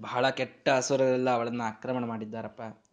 ಬಹಳ 0.00 0.30
ಕೆಟ್ಟ 0.30 0.68
ಅಸುರರೆಲ್ಲ 0.68 1.30
ಅವಳನ್ನ 1.30 1.62
ಆಕ್ರಮಣ 1.64 2.04
ಮಾಡಿದ್ದಾರಪ್ಪ. 2.04 2.89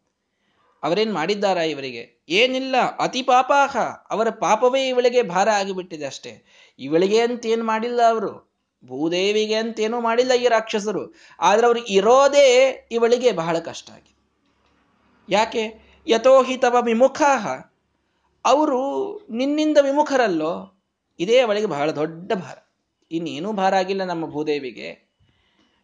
ಅವರೇನ್ 0.83 1.13
ಮಾಡಿದ್ದಾರ 1.13 1.57
ಇವರಿಗೆ? 1.57 2.25
ಏನಿಲ್ಲ, 2.29 2.75
ಅತಿ 2.99 3.21
ಪಾಪಾಹ. 3.21 3.77
ಅವರ 4.09 4.29
ಪಾಪವೇ 4.29 4.87
ಇವಳಿಗೆ 4.87 5.21
ಭಾರ 5.21 5.49
ಆಗಿಬಿಟ್ಟಿದೆ 5.49 6.05
ಅಷ್ಟೇ. 6.05 6.45
ಇವಳಿಗೆ 6.79 7.21
ಅಂತ 7.21 7.45
ಏನ್ 7.45 7.63
ಮಾಡಿಲ್ಲ 7.63 7.99
ಅವರು? 8.09 8.47
ಭೂದೇವಿಗೆ 8.85 9.53
ಅಂತೇನೂ 9.53 10.01
ಮಾಡಿಲ್ಲ 10.01 10.33
ಈ 10.33 10.47
ರಾಕ್ಷಸರು. 10.47 11.15
ಆದ್ರೆ 11.39 11.67
ಅವರು 11.67 11.79
ಇರೋದೇ 11.79 12.87
ಇವಳಿಗೆ 12.91 13.31
ಬಹಳ 13.31 13.59
ಕಷ್ಟ 13.59 13.91
ಆಗಿದೆ. 13.91 14.17
ಯಾಕೆ? 15.29 15.87
ಯಥೋಹಿತವ 16.07 16.77
ವಿಮುಖಾಹ. 16.81 17.47
ಅವರು 18.45 19.19
ನಿನ್ನಿಂದ 19.31 19.77
ವಿಮುಖರಲ್ಲೋ? 19.81 20.83
ಇದೇ 21.19 21.39
ಅವಳಿಗೆ 21.39 21.65
ಬಹಳ 21.65 21.91
ದೊಡ್ಡ 21.91 22.33
ಭಾರ. 22.33 22.57
ಇನ್ನೇನೂ 23.11 23.53
ಭಾರ 23.53 23.75
ಆಗಿಲ್ಲ 23.75 24.03
ನಮ್ಮ 24.03 24.25
ಭೂದೇವಿಗೆ. 24.25 25.07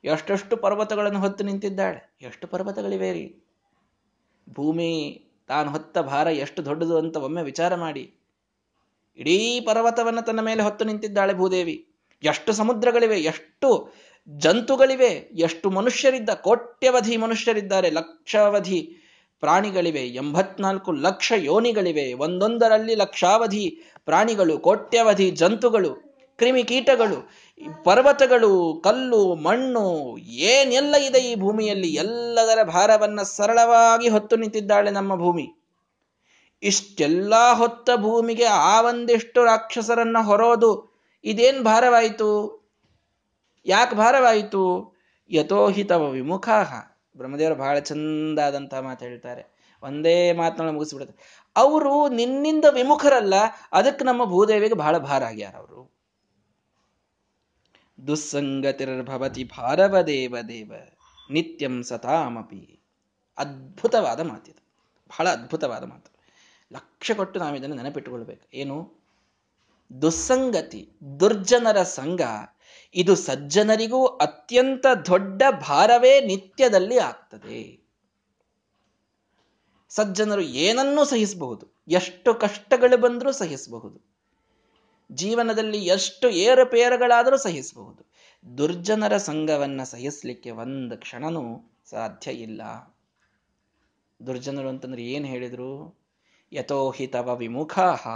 ಎಷ್ಟೆಷ್ಟು 0.03 0.57
ಪರ್ವತಗಳನ್ನು 0.57 1.19
ಹೊತ್ತು 1.19 1.43
ನಿಂತಿದ್ದಾಳೆ? 1.43 2.15
ಎಷ್ಟು 2.21 2.47
ಪರ್ವತಗಳಿವೆ 2.47 3.11
ರೀ? 3.11 3.42
ಭೂಮಿ 4.49 5.21
ತಾನು 5.47 5.71
ಹೊತ್ತ 5.71 5.97
ಭಾರ 5.97 6.27
ಎಷ್ಟು 6.27 6.65
ದೊಡ್ಡದು 6.65 6.97
ಅಂತ 6.97 7.17
ಒಮ್ಮೆ 7.17 7.43
ವಿಚಾರ 7.43 7.75
ಮಾಡಿ. 7.75 8.13
ಇಡೀ 9.17 9.59
ಪರ್ವತವನ್ನು 9.59 10.21
ತನ್ನ 10.21 10.41
ಮೇಲೆ 10.41 10.61
ಹೊತ್ತು 10.61 10.85
ನಿಂತಿದ್ದಾಳೆ 10.85 11.33
ಭೂದೇವಿ. 11.33 11.87
ಎಷ್ಟು 12.23 12.53
ಸಮುದ್ರಗಳಿವೆ, 12.53 13.19
ಎಷ್ಟು 13.19 13.93
ಜಂತುಗಳಿವೆ, 14.27 15.29
ಎಷ್ಟು 15.33 15.69
ಮನುಷ್ಯರಿದ್ದ, 15.69 16.29
ಕೋಟ್ಯವಧಿ 16.29 17.17
ಮನುಷ್ಯರಿದ್ದಾರೆ, 17.17 17.89
ಲಕ್ಷಾವಧಿ 17.89 18.97
ಪ್ರಾಣಿಗಳಿವೆ, 19.39 20.07
ಎಂಬತ್ನಾಲ್ಕು 20.07 20.91
ಲಕ್ಷ 20.91 21.33
ಯೋನಿಗಳಿವೆ, 21.35 22.13
ಒಂದೊಂದರಲ್ಲಿ 22.13 22.95
ಲಕ್ಷಾವಧಿ 22.95 23.81
ಪ್ರಾಣಿಗಳು, 24.05 24.57
ಕೋಟ್ಯವಧಿ 24.57 25.31
ಜಂತುಗಳು 25.31 26.13
ಕ್ರಿಮಿಕೀಟಗಳು 26.37 27.29
ಪರ್ವತಗಳು, 27.83 28.81
ಕಲ್ಲು, 28.83 29.35
ಮಣ್ಣು, 29.35 30.17
ಏನೆಲ್ಲ 30.17 30.95
ಇದೆ 30.95 31.19
ಈ 31.19 31.35
ಭೂಮಿಯಲ್ಲಿ? 31.35 31.87
ಎಲ್ಲದರ 31.87 32.63
ಭಾರವನ್ನ 32.63 33.21
ಸರಳವಾಗಿ 33.21 34.09
ಹೊತ್ತು 34.09 34.35
ನಿಂತಿದ್ದಾಳೆ 34.35 34.91
ನಮ್ಮ 34.91 35.15
ಭೂಮಿ. 35.15 35.53
ಇಷ್ಟೆಲ್ಲ 36.63 37.33
ಹೊತ್ತ 37.53 37.89
ಭೂಮಿಗೆ 37.95 38.43
ಆ 38.43 38.81
ಒಂದಿಷ್ಟು 38.81 39.43
ರಾಕ್ಷಸರನ್ನ 39.43 40.17
ಹೊರೋದು 40.21 40.99
ಇದೇನ್ 41.23 41.63
ಭಾರವಾಯಿತು? 41.63 42.63
ಯಾಕೆ 43.65 43.95
ಭಾರವಾಯಿತು? 43.95 44.93
ಯಥೋಹಿತವ 45.29 46.09
ವಿಮುಖಾಹ 46.09 46.73
ಬ್ರಹ್ಮದೇವರು 47.17 47.55
ಬಹಳ 47.55 47.79
ಚಂದಾದಂತಹ 47.79 48.79
ಮಾತು 48.79 49.05
ಹೇಳ್ತಾರೆ. 49.05 49.53
ಒಂದೇ 49.83 50.31
ಮಾತನ್ನ 50.31 50.69
ಮುಗಿಸ್ಬಿಡುತ್ತೆ. 50.69 51.45
ಅವರು 51.55 52.09
ನಿನ್ನಿಂದ 52.09 52.65
ವಿಮುಖರಲ್ಲ, 52.71 53.33
ಅದಕ್ಕೆ 53.71 54.05
ನಮ್ಮ 54.05 54.25
ಭೂದೇವಿಗೆ 54.25 54.73
ಬಹಳ 54.73 54.97
ಭಾರ 54.97 55.23
ಆಗ್ಯಾರ 55.23 55.55
ಅವರು 55.55 56.02
ದುಸ್ಸಂಗತಿರ್ಭವತಿ 58.07 59.43
ಭಾರವ 59.43 60.01
ದೇವ 60.01 60.35
ದೇವ 60.47 60.73
ನಿತ್ಯಂ 61.31 61.83
ಸತಾಮಪಿ 61.83 62.79
ಅದ್ಭುತವಾದ 63.37 64.19
ಮಾತಿದು 64.19 64.63
ಬಹಳ 65.07 65.29
ಅದ್ಭುತವಾದ 65.29 65.83
ಮಾತು. 65.83 66.11
ಲಕ್ಷ 66.73 67.11
ಕೊಟ್ಟು 67.15 67.39
ನಾವು 67.39 67.55
ಇದನ್ನು 67.55 67.75
ನೆನಪಿಟ್ಟುಕೊಳ್ಬೇಕು. 67.75 68.57
ಏನು? 68.57 69.03
ದುಸ್ಸಂಗತಿ, 70.01 70.89
ದುರ್ಜನರ 71.19 71.83
ಸಂಘ, 71.83 72.21
ಇದು 72.95 73.15
ಸಜ್ಜನರಿಗೂ 73.15 74.05
ಅತ್ಯಂತ 74.05 74.85
ದೊಡ್ಡ 75.05 75.43
ಭಾರವೇ 75.49 76.21
ನಿತ್ಯದಲ್ಲಿ 76.21 76.97
ಆಗ್ತದೆ. 76.97 77.89
ಸಜ್ಜನರು 79.89 80.41
ಏನನ್ನೂ 80.41 81.05
ಸಹಿಸಬಹುದು. 81.05 81.83
ಎಷ್ಟು 81.87 82.33
ಕಷ್ಟಗಳು 82.33 82.97
ಬಂದರೂ 82.97 83.31
ಸಹಿಸಬಹುದು. 83.31 84.12
ಜೀವನದಲ್ಲಿ 85.11 85.85
ಎಷ್ಟು 85.85 86.29
ಏರುಪೇರುಗಳಾದರೂ 86.29 87.37
ಸಹಿಸಬಹುದು. 87.37 88.13
ದುರ್ಜನರ 88.57 89.17
ಸಂಘವನ್ನ 89.17 89.83
ಸಹಿಸಲಿಕ್ಕೆ 89.83 90.49
ಒಂದು 90.49 90.97
ಕ್ಷಣನೂ 90.97 91.71
ಸಾಧ್ಯ 91.89 92.31
ಇಲ್ಲ. 92.31 92.61
ದುರ್ಜನರು 94.27 94.69
ಅಂತಂದ್ರೆ 94.69 95.03
ಏನು 95.03 95.25
ಹೇಳಿದ್ರು? 95.25 95.99
ಯಥೋಹಿತವ 96.53 97.35
ವಿಮುಖಾಹ. 97.35 98.07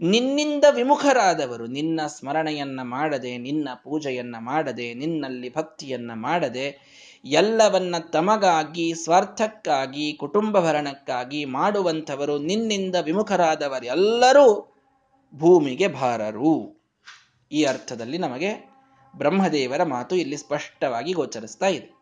ನಿನ್ನಿಂದ 0.00 0.64
ವಿಮುಖರಾದವರು 0.70 1.66
ನಿನ್ನ 1.66 2.00
ಸ್ಮರಣೆಯನ್ನ 2.06 2.80
ಮಾಡದೆ, 2.82 3.38
ನಿನ್ನ 3.38 3.68
ಪೂಜೆಯನ್ನ 3.84 4.36
ಮಾಡದೆ, 4.38 4.94
ನಿನ್ನಲ್ಲಿ 4.94 5.54
ಭಕ್ತಿಯನ್ನ 5.54 6.10
ಮಾಡದೆ, 6.14 6.98
ಎಲ್ಲವನ್ನ 7.24 7.94
ತಮಗಾಗಿ, 7.98 8.94
ಸ್ವಾರ್ಥಕ್ಕಾಗಿ, 8.94 10.12
ಕುಟುಂಬ 10.12 10.60
ಭರಣಕ್ಕಾಗಿ 10.60 11.44
ಮಾಡುವಂಥವರು 11.44 12.38
ನಿನ್ನಿಂದ 12.38 12.94
ವಿಮುಖರಾದವರೆಲ್ಲರೂ 13.02 14.74
ಭೂಮಿಗೆ 15.34 15.88
ಭಾರರು. 15.88 16.78
ಈ 17.52 17.64
ಅರ್ಥದಲ್ಲಿ 17.64 18.18
ನಮಗೆ 18.18 18.70
ಬ್ರಹ್ಮದೇವರ 19.16 19.82
ಮಾತು 19.82 20.16
ಇಲ್ಲಿ 20.16 20.36
ಸ್ಪಷ್ಟವಾಗಿ 20.36 21.12
ಗೋಚರಿಸ್ತಾ 21.12 21.66
ಇದೆ. 21.66 21.98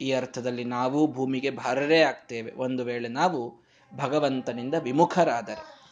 ಈ 0.00 0.12
ಅರ್ಥದಲ್ಲಿ 0.12 0.64
ನಾವು 0.64 1.12
ಭೂಮಿಗೆ 1.12 1.50
ಭಾರರೇ 1.50 2.00
ಆಗ್ತೇವೆ. 2.00 2.52
ಒಂದು 2.52 2.84
ವೇಳೆ 2.84 3.08
ನಾವು 3.08 3.66
ಭಗವಂತನಿಂದ 3.96 4.74
ವಿಮುಖರಾದರೆ, 4.74 5.90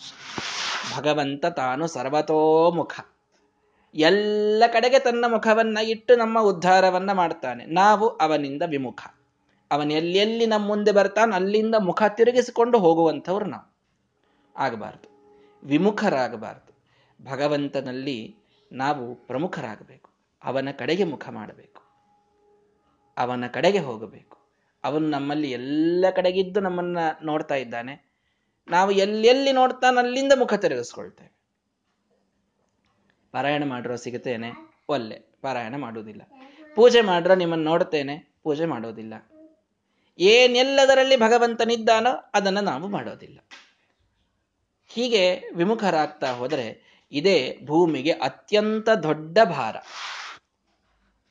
ಭಗವಂತ 0.96 1.46
ತಾನು 1.46 1.86
ಸರ್ವತೋಮುಖ. 1.86 3.00
ಎಲ್ಲ 3.94 4.64
ಕಡೆಗೆ 4.72 4.98
ತನ್ನ 4.98 5.24
ಮುಖವನ್ನ 5.28 5.78
ಇಟ್ಟು 5.78 6.16
ನಮ್ಮ 6.16 6.40
ಉದ್ಧಾರವನ್ನ 6.40 7.12
ಮಾಡ್ತಾನೆ. 7.12 7.66
ನಾವು 7.66 8.08
ಅವನಿಂದ 8.08 8.62
ವಿಮುಖ. 8.66 9.00
ಅವನ 9.70 9.92
ಎಲ್ಲೆಲ್ಲಿ 9.92 10.46
ನಮ್ಮ 10.46 10.66
ಮುಂದೆ 10.66 10.92
ಬರ್ತಾನೆ 10.92 11.36
ಅಲ್ಲಿಂದ 11.36 11.74
ಮುಖ 11.74 12.02
ತಿರುಗಿಸಿಕೊಂಡು 12.08 12.78
ಹೋಗುವಂಥವ್ರು 12.78 13.46
ನಾವು. 13.46 13.74
ಆಗಬಾರ್ದು. 14.56 15.13
ವಿಮುಖರಾಗಬಾರ್ದು. 15.64 16.74
ಭಗವಂತನಲ್ಲಿ 17.24 18.36
ನಾವು 18.72 19.14
ಪ್ರಮುಖರಾಗಬೇಕು. 19.14 20.10
ಅವನ 20.44 20.68
ಕಡೆಗೆ 20.78 21.04
ಮುಖ 21.04 21.28
ಮಾಡಬೇಕು. 21.28 21.82
ಅವನ 23.18 23.46
ಕಡೆಗೆ 23.46 23.78
ಹೋಗಬೇಕು. 23.78 24.38
ಅವನು 24.84 25.08
ನಮ್ಮಲ್ಲಿ 25.08 25.50
ಎಲ್ಲ 25.50 26.04
ಕಡೆಗಿದ್ದು 26.16 26.60
ನಮ್ಮನ್ನ 26.60 26.98
ನೋಡ್ತಾ 27.22 27.54
ಇದ್ದಾನೆ. 27.54 28.14
ನಾವು 28.68 28.90
ಎಲ್ಲೆಲ್ಲಿ 28.90 29.52
ನೋಡ್ತಾನ 29.52 29.98
ಅಲ್ಲಿಂದ 29.98 30.32
ಮುಖ 30.38 30.54
ತಿರುಗಿಸ್ಕೊಳ್ತೇವೆ. 30.54 31.34
ಪಾರಾಯಣ 33.32 33.64
ಮಾಡಿರೋ 33.64 33.96
ಸಿಗುತ್ತೇನೆ 33.96 34.50
ಒಲ್ಲೆ. 34.88 35.18
ಪಾರಾಯಣ 35.40 35.76
ಮಾಡುವುದಿಲ್ಲ. 35.76 36.22
ಪೂಜೆ 36.74 37.00
ಮಾಡ್ರೋ 37.00 37.34
ನಿಮ್ಮನ್ನು 37.34 37.64
ನೋಡ್ತೇನೆ. 37.64 38.34
ಪೂಜೆ 38.42 38.64
ಮಾಡೋದಿಲ್ಲ. 38.64 39.14
ಏನೆಲ್ಲದರಲ್ಲಿ 40.18 41.16
ಭಗವಂತನಿದ್ದಾನೋ 41.16 42.30
ಅದನ್ನು 42.34 42.60
ನಾವು 42.60 42.88
ಮಾಡೋದಿಲ್ಲ. 42.88 43.38
ಹೀಗೆ 44.94 45.22
ವಿಮುಖರಾಗ್ತಾ 45.56 46.28
ಹೋದರೆ 46.32 46.66
ಇದೇ 47.12 47.38
ಭೂಮಿಗೆ 47.64 48.12
ಅತ್ಯಂತ 48.12 48.88
ದೊಡ್ಡ 49.02 49.38
ಭಾರ. 49.44 49.76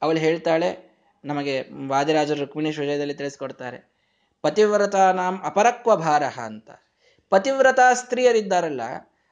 ಅವಳು 0.02 0.20
ಹೇಳ್ತಾಳೆ, 0.20 0.70
ನಮಗೆ 1.24 1.56
ವಾದಿರಾಜರು 1.88 2.40
ರುಕ್ಮಿಣೇಶ್ 2.40 2.80
ವಿಜಯದಲ್ಲಿ 2.80 3.14
ತಿಳಿಸ್ಕೊಡ್ತಾರೆ 3.14 3.80
ನಾಮ್ 5.14 5.38
ಅಪರಕ್ವ 5.44 5.96
ಭಾರ 5.96 6.24
ಅಂತ. 6.24 6.70
ಪತಿವ್ರತ 7.32 7.80
ಸ್ತ್ರೀಯರಿದ್ದಾರಲ್ಲ, 7.94 8.82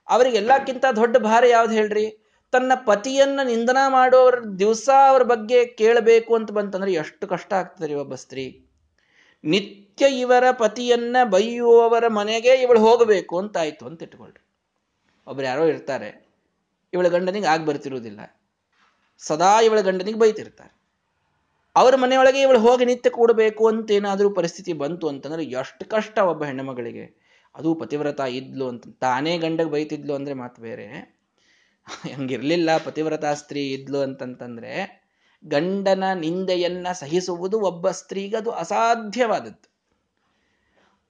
ಅವರಿಗೆಲ್ಲಕ್ಕಿಂತ 0.07 0.85
ದೊಡ್ಡ 0.95 1.17
ಭಾರ 1.17 1.43
ಯಾವ್ದು 1.49 1.73
ಹೇಳ್ರಿ? 1.73 2.05
ತನ್ನ 2.53 2.71
ಪತಿಯನ್ನ 2.85 3.39
ನಿಂದನ 3.43 3.77
ಮಾಡೋರ 3.87 4.35
ದಿವಸ 4.59 4.89
ಅವ್ರ 5.09 5.23
ಬಗ್ಗೆ 5.23 5.59
ಕೇಳಬೇಕು 5.65 6.31
ಅಂತ 6.35 6.51
ಬಂತಂದ್ರೆ 6.51 6.93
ಎಷ್ಟು 6.93 7.25
ಕಷ್ಟ 7.27 7.51
ಆಗ್ತದೆ 7.53 7.93
ಒಬ್ಬ 7.95 8.15
ಸ್ತ್ರೀ. 8.15 8.45
ನಿತ್ಯ 9.43 10.06
ಇವರ 10.19 10.45
ಪತಿಯನ್ನ 10.51 11.17
ಬೈಯುವವರ 11.23 12.06
ಮನೆಗೆ 12.08 12.54
ಇವಳು 12.56 12.80
ಹೋಗಬೇಕು 12.80 13.34
ಅಂತಾಯ್ತು 13.38 13.84
ಅಂತ 13.86 14.06
ಇಟ್ಕೊಳ್ರಿ. 14.08 14.41
ಒಬ್ರು 15.27 15.45
ಯಾರೋ 15.45 15.63
ಇರ್ತಾರೆ, 15.65 16.10
ಇವಳ 16.93 17.08
ಗಂಡನಿಗೆ 17.08 17.47
ಆಗಿ 17.47 17.65
ಬರ್ತಿರೋದಿಲ್ಲ 17.65 18.21
ಸದಾ 19.21 19.51
ಇವಳ 19.62 19.80
ಗಂಡನಿಗೆ 19.82 20.19
ಬೈತಿರ್ತಾರೆ. 20.19 20.73
ಅವರ 21.75 21.93
ಮನೆಯೊಳಗೆ 21.95 22.39
ಇವಳು 22.41 22.60
ಹೋಗಿ 22.60 22.86
ನಿತ್ಯ 22.86 23.10
ಕೂಡಬೇಕು 23.10 23.63
ಅಂತ 23.67 23.91
ಏನಾದರೂ 23.91 24.30
ಪರಿಸ್ಥಿತಿ 24.30 24.73
ಬಂತು 24.73 25.06
ಅಂತಂದ್ರೆ 25.08 25.43
ಎಷ್ಟು 25.60 25.84
ಕಷ್ಟ 25.86 26.17
ಒಬ್ಬ 26.32 26.41
ಹೆಣ್ಣುಮಗಳಿಗೆ 26.43 27.06
ಅದು 27.56 27.69
ಪತಿವ್ರತ 27.75 28.21
ಇದ್ಲು 28.39 28.65
ಅಂತ, 28.67 28.84
ತಾನೇ 28.99 29.34
ಗಂಡಗೆ 29.38 29.71
ಬೈತಿದ್ಲು 29.71 30.13
ಅಂದ್ರೆ 30.15 30.34
ಮಾತು 30.34 30.62
ಬೇರೆ. 30.62 30.88
ಹಂಗಿರ್ಲಿಲ್ಲ, 31.88 32.69
ಪತಿವ್ರತ 32.77 33.25
ಸ್ತ್ರೀ 33.41 33.62
ಇದ್ಲು 33.67 33.99
ಅಂತಂತಂದ್ರೆ 33.99 34.73
ಗಂಡನ 35.43 36.04
ನಿಂದೆಯನ್ನ 36.13 36.88
ಸಹಿಸುವುದು 36.93 37.60
ಒಬ್ಬ 37.60 37.91
ಸ್ತ್ರೀಗದು 37.91 38.51
ಅಸಾಧ್ಯವಾದದ್ದು. 38.51 39.67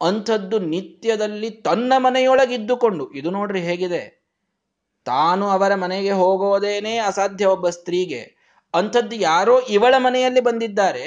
ಅಂಥದ್ದು 0.01 0.59
ನಿತ್ಯದಲ್ಲಿ 0.59 1.49
ತನ್ನ 1.51 1.93
ಮನೆಯೊಳಗಿದ್ದುಕೊಂಡು, 1.97 3.11
ಇದು 3.11 3.29
ನೋಡ್ರಿ 3.31 3.61
ಹೇಗಿದೆ, 3.61 4.03
ತಾನು 5.05 5.45
ಅವರ 5.47 5.75
ಮನೆಗೆ 5.75 6.11
ಹೋಗೋದೇನೇ 6.11 6.97
ಅಸಾಧ್ಯ 6.97 7.45
ಒಬ್ಬ 7.45 7.69
ಸ್ತ್ರೀಗೆ. 7.69 8.21
ಅಂಥದ್ದು 8.73 9.15
ಯಾರೋ 9.15 9.59
ಇವಳ 9.59 9.95
ಮನೆಯಲ್ಲಿ 9.97 10.41
ಬಂದಿದ್ದಾರೆ, 10.41 11.05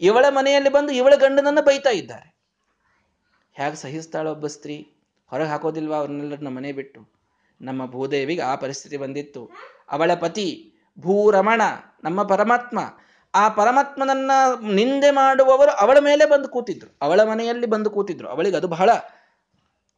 ಇವಳ 0.00 0.24
ಮನೆಯಲ್ಲಿ 0.28 0.70
ಬಂದು 0.70 0.92
ಇವಳ 0.92 1.14
ಗಂಡನನ್ನು 1.14 1.62
ಬೈತಾ 1.62 1.90
ಇದ್ದಾರೆ. 1.90 2.28
ಹೇಗೆ 3.56 3.76
ಸಹಿಸ್ತಾಳ 3.76 4.26
ಒಬ್ಬ 4.28 4.46
ಸ್ತ್ರೀ, 4.46 4.76
ಹೊರಗೆ 5.30 5.48
ಹಾಕೋದಿಲ್ವಾ 5.48 5.96
ಅವ್ರನ್ನೆಲ್ಲರನ್ನ 5.96 6.48
ಮನೆ 6.48 6.72
ಬಿಟ್ಟು? 6.72 7.00
ನಮ್ಮ 7.60 7.86
ಭೂದೇವಿಗೆ 7.86 8.42
ಆ 8.42 8.54
ಪರಿಸ್ಥಿತಿ 8.54 8.96
ಬಂದಿತ್ತು. 8.96 9.50
ಅವಳ 9.90 10.14
ಪತಿ 10.14 10.48
ಭೂರಮಣ, 11.00 11.62
ನಮ್ಮ 12.04 12.22
ಪರಮಾತ್ಮ. 12.22 12.78
ಆ 13.34 13.48
ಪರಮಾತ್ಮನನ್ನ 13.48 14.30
ನಿಂದೆ 14.72 15.10
ಮಾಡುವವರು 15.10 15.70
ಅವಳ 15.70 15.98
ಮೇಲೆ 15.98 16.30
ಬಂದು 16.30 16.48
ಕೂತಿದ್ರು. 16.48 16.96
ಅವಳ 17.02 17.22
ಮನೆಯಲ್ಲಿ 17.22 17.66
ಬಂದು 17.66 17.90
ಕೂತಿದ್ರು. 17.90 18.28
ಅವಳಿಗೆ 18.28 18.56
ಅದು 18.56 18.68
ಬಹಳ 18.68 18.92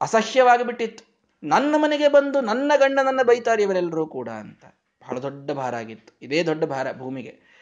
ಅಸಹ್ಯವಾಗಿ 0.00 0.64
ಬಿಟ್ಟಿತ್ತು. 0.64 1.18
ನನ್ನ 1.42 1.74
ಮನೆಗೆ 1.78 2.08
ಬಂದು 2.08 2.40
ನನ್ನ 2.40 2.72
ಗಂಡನನ್ನ 2.76 3.20
ಬೈತಾರೆ 3.22 3.62
ಇವರೆಲ್ಲರೂ 3.62 4.06
ಕೂಡ 4.06 4.28
ಅಂತ. 4.28 4.64
ಬಹಳ 5.02 5.18
ದೊಡ್ಡ 5.18 5.50
ಭಾರ 5.50 5.74
ಆಗಿತ್ತು. 5.74 6.18
ಇದೇ 6.22 6.42
ದೊಡ್ಡ 6.42 6.64
ಭಾರ 6.64 6.92
ಭೂಮಿಗೆ. 6.92 7.58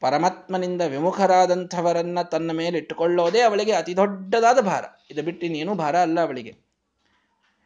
ಪರಮಾತ್ಮನಿಂದ 0.00 0.82
ವಿಮುಖರಾದಂಥವರನ್ನ 0.82 2.22
ತನ್ನ 2.22 2.52
ಮೇಲೆ 2.52 2.78
ಇಟ್ಟುಕೊಳ್ಳೋದೇ 2.78 3.40
ಅವಳಿಗೆ 3.40 3.72
ಅತಿ 3.72 3.96
ದೊಡ್ಡದಾದ 3.96 4.60
ಭಾರ. 4.60 4.84
ಇದು 5.10 5.22
ಬಿಟ್ಟು 5.22 5.46
ನೀನು 5.46 5.74
ಭಾರ 5.74 5.96
ಅಲ್ಲ 5.96 6.20
ಅವಳಿಗೆ. 6.20 6.58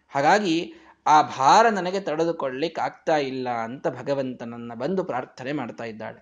ಹಾಗಾಗಿ 0.08 0.74
ಆ 1.06 1.22
ಭಾರ 1.22 1.68
ನನಗೆ 1.68 2.00
ತಡೆದುಕೊಳ್ಳಿಕ್ 2.00 2.78
ಆಗ್ತಾ 2.78 3.16
ಇಲ್ಲ 3.16 3.48
ಅಂತ 3.48 3.88
ಭಗವಂತನನ್ನ 3.88 4.72
ಬಂದು 4.74 5.04
ಪ್ರಾರ್ಥನೆ 5.04 5.52
ಮಾಡ್ತಾ 5.52 5.84
ಇದ್ದಾಳೆ. 5.84 6.20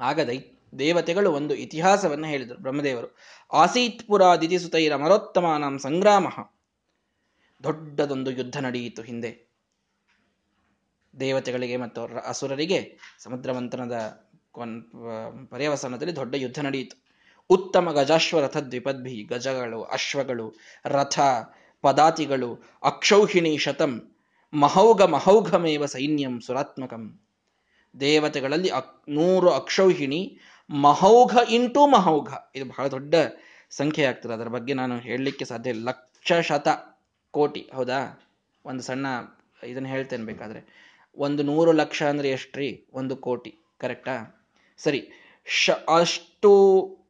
ಆಗ 0.00 0.20
ದೈ 0.20 0.38
ದೇವತೆಗಳು 0.78 1.32
ಒಂದು 1.32 1.54
ಇತಿಹಾಸವನ್ನು 1.54 2.26
ಹೇಳಿದರು 2.26 2.58
ಬ್ರಹ್ಮದೇವರು. 2.58 3.08
ಆಸೀತ್ಪುರ 3.52 4.22
ದಿತಿ 4.40 4.58
ಸುತೈರ 4.58 4.96
ಮರೋತ್ತಮಾನಂ 4.96 5.78
ಸಂಗ್ರಾಮ. 5.78 6.26
ದೊಡ್ಡದೊಂದು 7.62 8.30
ಯುದ್ಧ 8.30 8.58
ನಡೆಯಿತು 8.58 9.02
ಹಿಂದೆ. 9.02 9.52
ದೇವತೆಗಳಿಗೆ 11.20 11.76
ಮತ್ತು 11.76 12.00
ಅಸುರರಿಗೆ 12.28 12.78
ಸಮುದ್ರವಂತನದ 13.22 13.96
ಪರ್ಯವಸನದಲ್ಲಿ 15.50 16.16
ದೊಡ್ಡ 16.16 16.34
ಯುದ್ಧ 16.34 16.60
ನಡೆಯಿತು. 16.60 16.96
ಉತ್ತಮ 17.50 17.92
ಗಜಾಶ್ವ 17.92 18.40
ರಥ 18.40 18.56
ದ್ವಿಪದ್ಭಿ 18.56 19.22
ಗಜಗಳು, 19.22 19.82
ಅಶ್ವಗಳು, 19.82 20.46
ರಥ 20.84 21.20
ಪದಾತಿಗಳು 21.82 22.62
ಅಕ್ಷೌಹಿಣಿ 22.82 23.58
ಶತಂ 23.58 24.08
ಮಹೌಘ 24.54 25.02
ಮಹೌಘಮೇವ 25.02 25.86
ಸೈನ್ಯಂ 25.86 26.40
ಸುರಾತ್ಮಕಂ. 26.40 27.20
ದೇವತೆಗಳಲ್ಲಿ 28.00 28.68
ಅಕ್ 28.68 29.10
ನೂರು 29.10 29.50
ಅಕ್ಷೌಹಿಣಿ, 29.50 30.38
ಮಹೌಘ 30.70 31.36
ಇಂಟು 31.50 31.86
ಮಹೌಘ. 31.86 32.32
ಇದು 32.54 32.64
ಬಹಳ 32.64 32.86
ದೊಡ್ಡ 32.86 33.14
ಸಂಖ್ಯೆ 33.70 34.04
ಆಗ್ತದೆ. 34.04 34.32
ಅದರ 34.32 34.48
ಬಗ್ಗೆ 34.48 34.74
ನಾನು 34.74 34.98
ಹೇಳಲಿಕ್ಕೆ 34.98 35.44
ಸಾಧ್ಯ 35.44 35.72
ಲಕ್ಷ 35.72 36.32
ಶತ 36.32 36.68
ಕೋಟಿ, 37.30 37.70
ಹೌದಾ? 37.74 38.30
ಒಂದು 38.64 38.82
ಸಣ್ಣ 38.82 39.06
ಇದನ್ನು 39.66 39.88
ಹೇಳ್ತೇನೆ 39.88 40.24
ಬೇಕಾದರೆ. 40.24 40.82
ಒಂದು 41.16 41.42
ನೂರು 41.42 41.72
ಲಕ್ಷ 41.72 42.02
ಅಂದ್ರೆ 42.02 42.30
ಎಷ್ಟ್ರಿ? 42.30 42.86
ಒಂದು 42.92 43.16
ಕೋಟಿ 43.16 43.54
ಕರೆಕ್ಟಾ 43.78 44.44
ಸರಿ. 44.78 45.08
ಶ, 45.46 45.70
ಅಷ್ಟು 45.70 46.52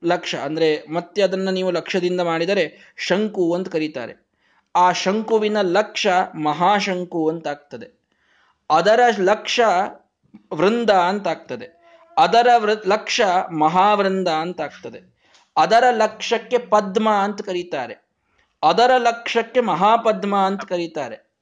ಲಕ್ಷ 0.04 0.35
ಅಂದ್ರೆ 0.35 0.87
ಮತ್ತೆ 0.92 1.22
ಅದನ್ನ 1.22 1.50
ನೀವು 1.50 1.70
ಲಕ್ಷದಿಂದ 1.70 2.20
ಮಾಡಿದರೆ 2.20 2.94
ಶಂಕು 2.96 3.54
ಅಂತ 3.54 3.68
ಕರೀತಾರೆ. 3.68 4.21
ಆ 4.76 4.92
ಶಂಕುವಿನ 4.92 5.61
ಲಕ್ಷ 5.61 6.06
ಮಹಾಶಂಕು 6.35 7.28
ಅಂತ 7.28 7.48
ಆಗ್ತದೆ. 7.48 8.00
ಅದರ 8.70 9.00
ಲಕ್ಷ 9.20 9.61
ವೃಂದ 10.54 10.90
ಅಂತ 10.90 11.28
ಆಗ್ತದೆ. 11.28 11.82
ಅದರ 12.18 12.48
ಲಕ್ಷ 12.87 13.20
ಮಹಾವೃಂದ 13.58 14.28
ಅಂತ 14.28 14.61
ಆಗ್ತದೆ. 14.61 15.12
ಅದರ 15.56 15.85
ಲಕ್ಷಕ್ಕೆ 15.90 16.58
ಪದ್ಮ 16.58 17.11
ಅಂತ 17.11 17.42
ಕರೀತಾರೆ. 17.42 18.04
ಅದರ 18.62 18.90
ಲಕ್ಷಕ್ಕೆ 18.98 19.61
ಮಹಾಪದ್ಮ 19.61 20.37
ಅಂತ 20.37 20.64
ಕರೀತಾರೆ. 20.64 21.32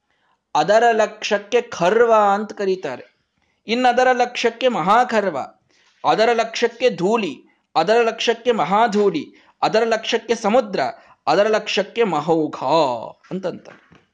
ಅದರ 0.55 0.83
ಲಕ್ಷಕ್ಕೆ 0.91 1.61
ಖರ್ವ 1.61 2.13
ಅಂತ 2.33 2.53
ಕರೀತಾರೆ. 2.53 3.11
ಇನ್ನದರ 3.67 4.07
ಲಕ್ಷಕ್ಕೆ 4.13 4.67
ಮಹಾಖರ್ವ, 4.67 5.37
ಅದರ 6.09 6.29
ಲಕ್ಷಕ್ಕೆ 6.33 6.89
ಧೂಳಿ, 6.89 7.35
ಅದರ 7.75 7.97
ಲಕ್ಷಕ್ಕೆ 8.03 8.51
ಮಹಾಧೂಳಿ, 8.51 9.25
ಅದರ 9.61 9.83
ಲಕ್ಷಕ್ಕೆ 9.85 10.35
ಸಮುದ್ರ 10.35 10.79
ಅದರ 11.27 11.47
ಲಕ್ಷ್ಯಕ್ಕೆ 11.55 12.03
ಮಹೌಘ 12.15 12.57
ಅಂತಂತ. 13.31 13.69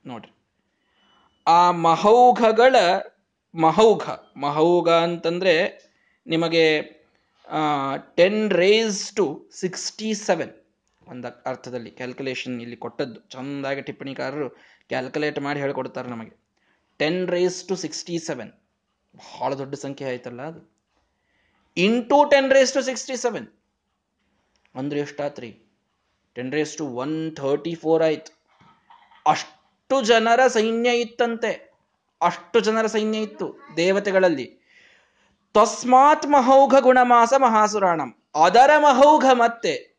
ನೋಡ್ರಿ. 0.10 0.32
ಆ 1.48 1.62
ಮಹೌಘಗಳ 1.88 2.76
ಮಹೌಘ 3.56 4.04
ಮಹೌಘ 4.46 4.88
ಅಂತಂದ್ರೆ 5.08 5.54
ನಿಮಗೆ 6.28 6.66
ten 8.20 8.42
raise 8.62 9.04
to 9.18 9.26
sixty 9.60 10.10
seven 10.28 10.54
ಒಂದು 11.12 11.28
ಅರ್ಥದಲ್ಲಿ 11.52 11.92
ಕ್ಯಾಲ್ಕುಲೇಷನ್ 12.00 12.56
ಇಲ್ಲಿ 12.64 12.78
ಕೊಟ್ಟದ್ದು. 12.86 13.20
ಚಂದಾಗಿ 13.34 13.82
ಟಿಪ್ಪಣಿಕಾರರು 13.90 14.48
ಕ್ಯಾಲ್ಕುಲೇಟ್ 14.92 15.40
ಮಾಡಿ 15.46 15.60
ಹೇಳ್ಕೊಡ್ತಾರೆ 15.66 16.10
ನಮಗೆ. 16.14 16.34
Ten 17.00 17.22
raise 17.36 17.60
to 17.70 17.76
sixty 17.84 18.18
seven 18.28 18.52
ಬಹಳ 19.16 19.52
ದೊಡ್ಡ 19.62 19.76
ಸಂಖ್ಯೆ 19.86 20.08
ಆಯ್ತಲ್ಲ 20.12 20.42
ಅದು. 20.52 20.62
Into 21.78 22.18
ten 22.34 22.52
raise 22.58 22.74
to 22.78 22.82
sixty 22.90 23.16
seven 23.24 23.48
ಅಂದ್ರೆ 24.76 25.00
ಎಷ್ಟಾತ್ರಿ? 25.06 25.50
Ten 26.38 26.52
raise 26.52 26.78
to 26.78 26.86
one 26.86 27.36
thirty 27.36 27.76
four 27.76 28.04
ಆಯ್ತು. 28.04 28.32
ಅಷ್ಟು 29.26 30.02
ಜನರ 30.02 30.48
ಸೈನ್ಯ 30.48 30.90
ಇತ್ತಂತೆ. 30.90 31.74
ಅಷ್ಟು 32.22 32.60
ಜನರ 32.60 32.86
ಸೈನ್ಯ 32.86 33.18
ಇತ್ತು 33.18 33.60
ದೇವತೆಗಳಲ್ಲಿ. 33.78 34.46
ತಸ್ಮಾತ್ 35.54 36.28
ಮಹೌಘ 36.28 36.76
ಗುಣಮಾಸ 36.80 37.34
ಮಹಾಸುರಾಣಂ. 37.38 38.24
ಅದರ 38.36 38.70
ಮಹೌಘ 38.78 39.26
ಮತ್ತೆ. 39.34 39.98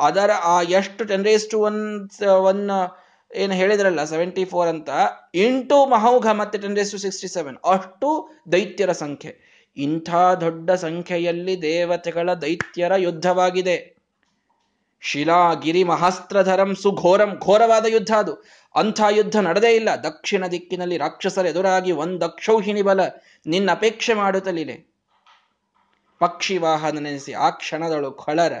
ಅದರ 0.00 0.30
ಆ 0.44 0.62
ಎಷ್ಟು 0.62 1.04
ten 1.04 1.24
raise 1.24 1.48
to 1.50 1.60
one 1.60 2.02
one 2.22 2.70
ಏನು 3.34 3.54
ಹೇಳಿದ್ರಲ್ಲ 3.54 4.04
ಸೆವೆಂಟಿ 4.04 4.44
ಫೋರ್ 4.44 4.68
ಅಂತ. 4.68 4.90
ಇಂಟು 5.34 5.86
ಮಹೌಘ 5.86 6.26
ಮತ್ತೆ 6.26 6.58
ten 6.58 6.76
raise 6.76 6.90
to 6.90 6.98
sixty 6.98 7.28
seven 7.28 7.56
ಅಷ್ಟು 7.56 8.38
ದೈತ್ಯರ 8.52 8.92
ಸಂಖ್ಯೆ. 8.92 9.62
ಇಂಥ 9.76 10.14
ದೊಡ್ಡ 10.14 10.70
ಸಂಖ್ಯೆಯಲ್ಲಿ 10.70 11.62
ದೇವತೆಗಳ 11.62 12.32
ದೈತ್ಯರ 12.32 12.92
ಯುದ್ಧವಾಗಿದೆ. 12.96 14.01
ಶಿಲಾಗಿರಿ 15.04 15.84
ಮಹಾಸ್ತ್ರಧರಂ 15.84 16.74
ಸುಘೋರಂ 16.74 17.38
ಘೋರವಾದ 17.38 17.86
ಯುದ್ಧ 17.86 18.10
ಅದು. 18.18 18.34
ಅಂಥ 18.74 19.00
ಯುದ್ಧ 19.10 19.36
ನಡೆದೇ 19.36 19.76
ಇಲ್ಲ. 19.76 19.88
ದಕ್ಷಿಣ 20.02 20.46
ದಿಕ್ಕಿನಲ್ಲಿ 20.46 20.98
ರಾಕ್ಷಸರ 20.98 21.46
ಎದುರಾಗಿ 21.46 21.92
ಒಂದಕ್ಷೌಹಿಣಿ 21.92 22.82
ಬಲ 22.82 23.00
ನಿನ್ನ 23.46 23.70
ಅಪೇಕ್ಷೆ 23.70 24.14
ಮಾಡುತ್ತಲಿದೆ 24.14 24.94
ಪಕ್ಷಿ 26.18 26.58
ವಾಹನ 26.58 26.98
ನೆನೆಸಿ 26.98 27.32
ಆ 27.32 27.50
ಕ್ಷಣದಳು 27.50 28.12
ಖಳರ. 28.12 28.52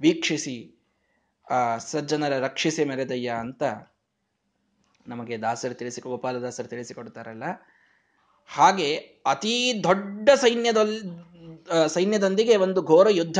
ವೀಕ್ಷಿಸಿ, 0.00 0.82
ಆ, 1.50 1.78
ಸಜ್ಜನರ 1.78 2.38
ರಕ್ಷಿಸಿ 2.44 2.84
ಮೆರೆದಯ್ಯ 2.84 3.28
ಅಂತ 3.28 3.62
ನಮಗೆ 5.06 5.38
ದಾಸರು 5.38 5.74
ತಿಳಿಸಿ 5.74 6.00
ಗೋಪಾಲದಾಸರು 6.00 6.68
ತಿಳಿಸಿಕೊಡ್ತಾರಲ್ಲ. 6.68 7.42
ಹಾಗೆ 8.46 8.94
ಅತೀ 9.26 9.82
ದೊಡ್ಡ 9.82 10.30
ಸೈನ್ಯದಲ್ಲಿ 10.30 11.00
ಸೈನ್ಯದೊಂದಿಗೆ 11.88 12.56
ಒಂದು 12.56 12.82
ಘೋರ 12.82 13.06
ಯುದ್ಧ 13.10 13.38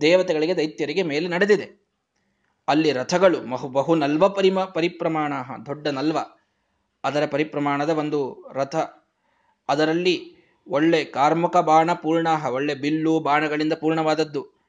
ದೇವತೆಗಳಿಗೆ, 0.00 0.56
ದೈತ್ಯರಿಗೆ 0.56 1.02
ಮೇಲೆ 1.02 1.28
ನಡೆದಿದೆ. 1.28 1.80
ಅಲ್ಲಿ 2.68 2.92
ರಥಗಳು 2.92 3.50
ಬಹು 3.50 3.68
ಬಹು 3.68 3.94
ನಲ್ವ 3.94 4.28
ಪರಿಮ 4.28 4.64
ಪರಿಪ್ರಮಾಣ 4.64 5.32
ದೊಡ್ಡ 5.66 5.88
ನಲ್ವ. 5.88 6.18
ಅದರ 7.04 7.26
ಪರಿಪ್ರಮಾಣದ 7.26 7.90
ಒಂದು 7.90 8.46
ರಥ. 8.52 8.76
ಅದರಲ್ಲಿ 9.68 10.36
ಒಳ್ಳೆ 10.68 11.04
ಕಾರ್ಮಕ 11.04 11.56
ಬಾಣ 11.56 11.92
ಪೂರ್ಣ 11.92 12.26
ಒಳ್ಳೆ 12.50 12.74
ಬಿಲ್ಲು 12.74 13.20
ಬಾಣಗಳಿಂದ 13.20 13.72
ಪೂರ್ಣವಾದದ್ದು. 13.72 14.60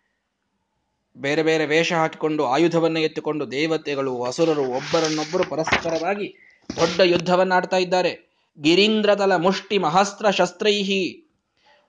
ಬೇರೆ 1.17 1.43
ಬೇರೆ 1.43 1.65
ವೇಷ 1.65 1.93
ಹಾಕಿಕೊಂಡು 1.93 2.45
ಆಯುಧವನ್ನು 2.45 2.99
ಎತ್ತಿಕೊಂಡು 2.99 3.51
ದೇವತೆಗಳು, 3.51 4.23
ಅಸುರರು 4.23 4.63
ಒಬ್ಬರನ್ನೊಬ್ಬರು 4.63 5.49
ಪರಸ್ಪರವಾಗಿ 5.49 6.36
ದೊಡ್ಡ 6.75 6.99
ಯುದ್ಧವನ್ನಾಡ್ತಾ 6.99 7.77
ಇದ್ದಾರೆ. 7.77 8.31
ಗಿರೀಂದ್ರತಲ 8.62 9.36
ಮುಷ್ಟಿ 9.36 9.77
ಮಹಾಸ್ತ್ರ 9.77 10.29
ಶಸ್ತ್ರೈಹಿ. 10.29 11.30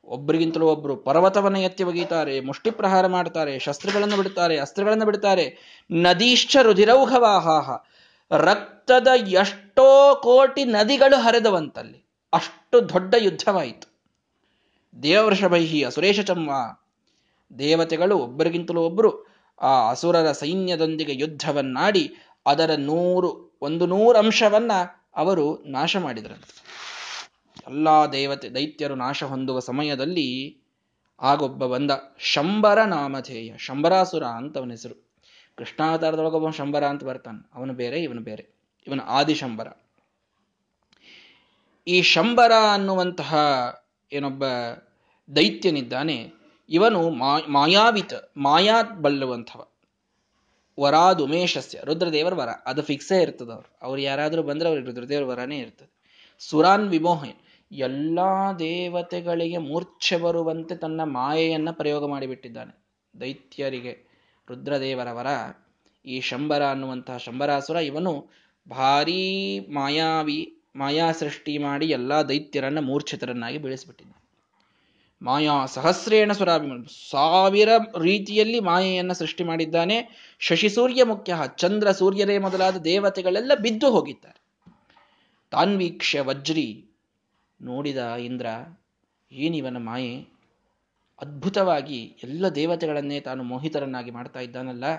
ಒಬ್ಬರಿಗಿಂತಲೂ 0.04 0.66
ಒಬ್ಬರು 0.66 0.96
ಪರ್ವತವನ್ನು 0.96 1.58
ಎತ್ತಿ 1.58 1.84
ಒಗೀತಾರೆ 1.84 2.40
ಮುಷ್ಟಿ 2.40 2.70
ಪ್ರಹಾರ 2.70 3.06
ಮಾಡ್ತಾರೆ, 3.06 3.58
ಶಸ್ತ್ರಗಳನ್ನು 3.58 4.16
ಬಿಡ್ತಾರೆ 4.16 4.58
ಅಸ್ತ್ರಗಳನ್ನು 4.58 5.04
ಬಿಡ್ತಾರೆ 5.04 5.44
ನದೀಶ್ಚ 5.90 6.56
ರುಧಿರೌಘವಾಹಾಹ. 6.62 7.70
ರಕ್ತದ 8.30 9.08
ಎಷ್ಟೋ 9.16 10.14
ಕೋಟಿ 10.22 10.64
ನದಿಗಳು 10.64 11.16
ಹರಿದವಂತಲ್ಲಿ. 11.16 12.06
ಅಷ್ಟು 12.32 12.88
ದೊಡ್ಡ 12.88 13.14
ಯುದ್ಧವಾಯಿತು. 13.18 13.88
ದೇವವೃಷಭೈಹಿ 15.02 15.84
ಅಸುರೇಶ 15.84 16.20
ಚಮ್ಮ 16.20 16.50
ದೇವತೆಗಳು 17.58 18.18
ಒಬ್ಬರಿಗಿಂತಲೂ 18.18 18.80
ಒಬ್ಬರು 18.80 19.26
ಆ 19.62 19.90
ಅಸುರರ 19.90 20.32
ಸೈನ್ಯದೊಂದಿಗೆ 20.32 21.14
ಯುದ್ಧವನ್ನಾಡಿ 21.14 22.14
ಅದರ 22.46 22.70
ನೂರು, 22.78 23.58
ಒಂದು 23.62 23.86
ನೂರು 23.86 24.18
ಅಂಶವನ್ನ 24.18 24.72
ಅವರು 25.16 25.64
ನಾಶ 25.66 25.96
ಮಾಡಿದರಂತೆ. 25.96 26.62
ಎಲ್ಲ 27.68 27.88
ದೇವತೆ 28.12 28.50
ದೈತ್ಯರು 28.50 28.94
ನಾಶ 28.94 29.24
ಹೊಂದುವ 29.24 29.58
ಸಮಯದಲ್ಲಿ 29.58 30.58
ಆಗೊಬ್ಬ 31.20 31.66
ಬಂದ 31.66 31.90
ಶಂಬರ 32.18 32.82
ನಾಮಧೇಯ 32.82 33.56
ಶಂಬರಾಸುರ 33.58 34.24
ಅಂತ 34.24 34.58
ಅವನ 34.58 34.70
ಹೆಸರು. 34.70 35.12
ಕೃಷ್ಣಾವತಾರದೊಳಗೊಬ್ಬ 35.56 36.50
ಶಂಬರ 36.50 36.84
ಅಂತ 36.84 37.04
ಬರ್ತಾನೆ. 37.04 37.50
ಅವನು 37.54 37.72
ಬೇರೆ, 37.72 38.02
ಇವನು 38.02 38.20
ಬೇರೆ. 38.20 38.46
ಇವನು 38.86 39.02
ಆದಿಶಂಬರ 39.02 39.68
ಈ 41.86 42.02
ಶಂಬರ 42.02 42.52
ಅನ್ನುವಂತಹ 42.74 43.36
ಏನೊಬ್ಬ 44.12 44.44
ದೈತ್ಯನಿದ್ದಾನೆ. 45.36 46.32
ಇವನು 46.70 47.10
ಮಾಯಾವಿತ 47.48 48.12
ಮಾಯಾ 48.36 48.82
ಬಲ್ಲುವಂಥವ. 48.82 49.66
ವರಾದ್ 50.80 51.22
ಉಮೇಶಸ್ಯ, 51.22 51.80
ರುದ್ರದೇವರ 51.84 52.34
ವರ. 52.34 52.48
ಅದು 52.66 52.82
ಫಿಕ್ಸೇ 52.82 53.22
ಇರ್ತದೆ 53.22 53.52
ಅವ್ರು 53.52 53.76
ಅವ್ರು 53.82 54.02
ಯಾರಾದರೂ 54.02 54.42
ಬಂದ್ರೆ 54.42 54.68
ಅವ್ರಿಗೆ 54.68 54.88
ರುದ್ರದೇವರ 54.88 55.24
ವರನೇ 55.24 55.58
ಇರ್ತದೆ. 55.58 56.02
ಸುರಾನ್ 56.38 56.88
ವಿಮೋಹ 56.88 57.24
ಎಲ್ಲಾ 57.72 58.52
ದೇವತೆಗಳಿಗೆ 58.52 59.56
ಮೂರ್ಛೆ 59.56 60.16
ಬರುವಂತೆ 60.16 60.76
ತನ್ನ 60.76 61.00
ಮಾಯೆಯನ್ನು 61.04 61.72
ಪ್ರಯೋಗ 61.72 62.08
ಮಾಡಿಬಿಟ್ಟಿದ್ದಾನೆ. 62.08 62.84
ದೈತ್ಯರಿಗೆ 63.20 64.12
ರುದ್ರದೇವರವರ 64.48 65.26
ಈ 66.06 66.20
ಶಂಬರ 66.20 66.66
ಅನ್ನುವಂತಹ 66.66 67.16
ಶಂಬರಾಸುರ 67.16 67.76
ಇವನು 67.76 68.30
ಭಾರೀ 68.68 69.58
ಮಾಯಾವಿ, 69.58 70.56
ಮಾಯಾ 70.76 71.12
ಸೃಷ್ಟಿ 71.12 71.58
ಮಾಡಿ 71.58 71.86
ಎಲ್ಲ 71.86 72.22
ದೈತ್ಯರನ್ನು 72.22 72.82
ಮೂರ್ಛಿತರನ್ನಾಗಿ 72.82 73.58
ಬೆಳೆಸಿಬಿಟ್ಟಿದ್ದಾನೆ. 73.58 74.22
ಮಾಯಾ 75.22 75.66
ಸಹಸ್ರೇಣ 75.66 76.32
ಸುರಾಭಿಮ, 76.32 76.72
ಸಾವಿರ 77.10 77.68
ರೀತಿಯಲ್ಲಿ 78.02 78.60
ಮಾಯೆಯನ್ನು 78.60 79.14
ಸೃಷ್ಟಿ 79.14 79.44
ಮಾಡಿದ್ದಾನೆ. 79.44 80.08
ಶಶಿ 80.38 80.68
ಸೂರ್ಯ 80.68 81.04
ಮುಖ್ಯ, 81.04 81.34
ಚಂದ್ರ 81.56 81.92
ಸೂರ್ಯರೇ 81.92 82.38
ಮೊದಲಾದ 82.38 82.76
ದೇವತೆಗಳೆಲ್ಲ 82.76 83.52
ಬಿದ್ದು 83.62 83.90
ಹೋಗಿದ್ದಾರೆ. 83.90 84.42
ತಾನ್ವೀಕ್ಷ 85.50 86.16
ವಜ್ರಿ 86.22 86.91
ನೋಡಿದ 87.62 88.14
ಇಂದ್ರ, 88.14 88.46
ಏನಿವನ 89.32 89.76
ಮಾಯೆ? 89.76 90.32
ಅದ್ಭುತವಾಗಿ 91.20 92.16
ಎಲ್ಲ 92.22 92.48
ದೇವತೆಗಳನ್ನೇ 92.48 93.20
ತಾನು 93.20 93.42
ಮೋಹಿತರನ್ನಾಗಿ 93.42 94.10
ಮಾಡ್ತಾ 94.10 94.40
ಇದ್ದಾನಲ್ಲ. 94.40 94.96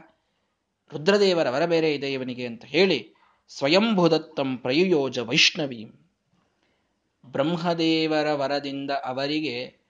ರುದ್ರದೇವರ 0.92 1.50
ವರ 1.50 1.66
ಬೇರೆ 1.66 1.94
ಇದೆ 1.94 2.14
ಇವನಿಗೆ 2.14 2.48
ಅಂತ 2.48 2.66
ಹೇಳಿ 2.66 3.14
ಸ್ವಯಂಭುದತ್ತಂ 3.48 4.58
ಪ್ರಯುಯೋಜ 4.58 5.20
ವೈಷ್ಣವಿ. 5.20 5.92
ಬ್ರಹ್ಮದೇವರ 7.26 8.34
ವರದಿಂದ 8.34 8.92
ಅವರಿಗೆ, 8.92 9.84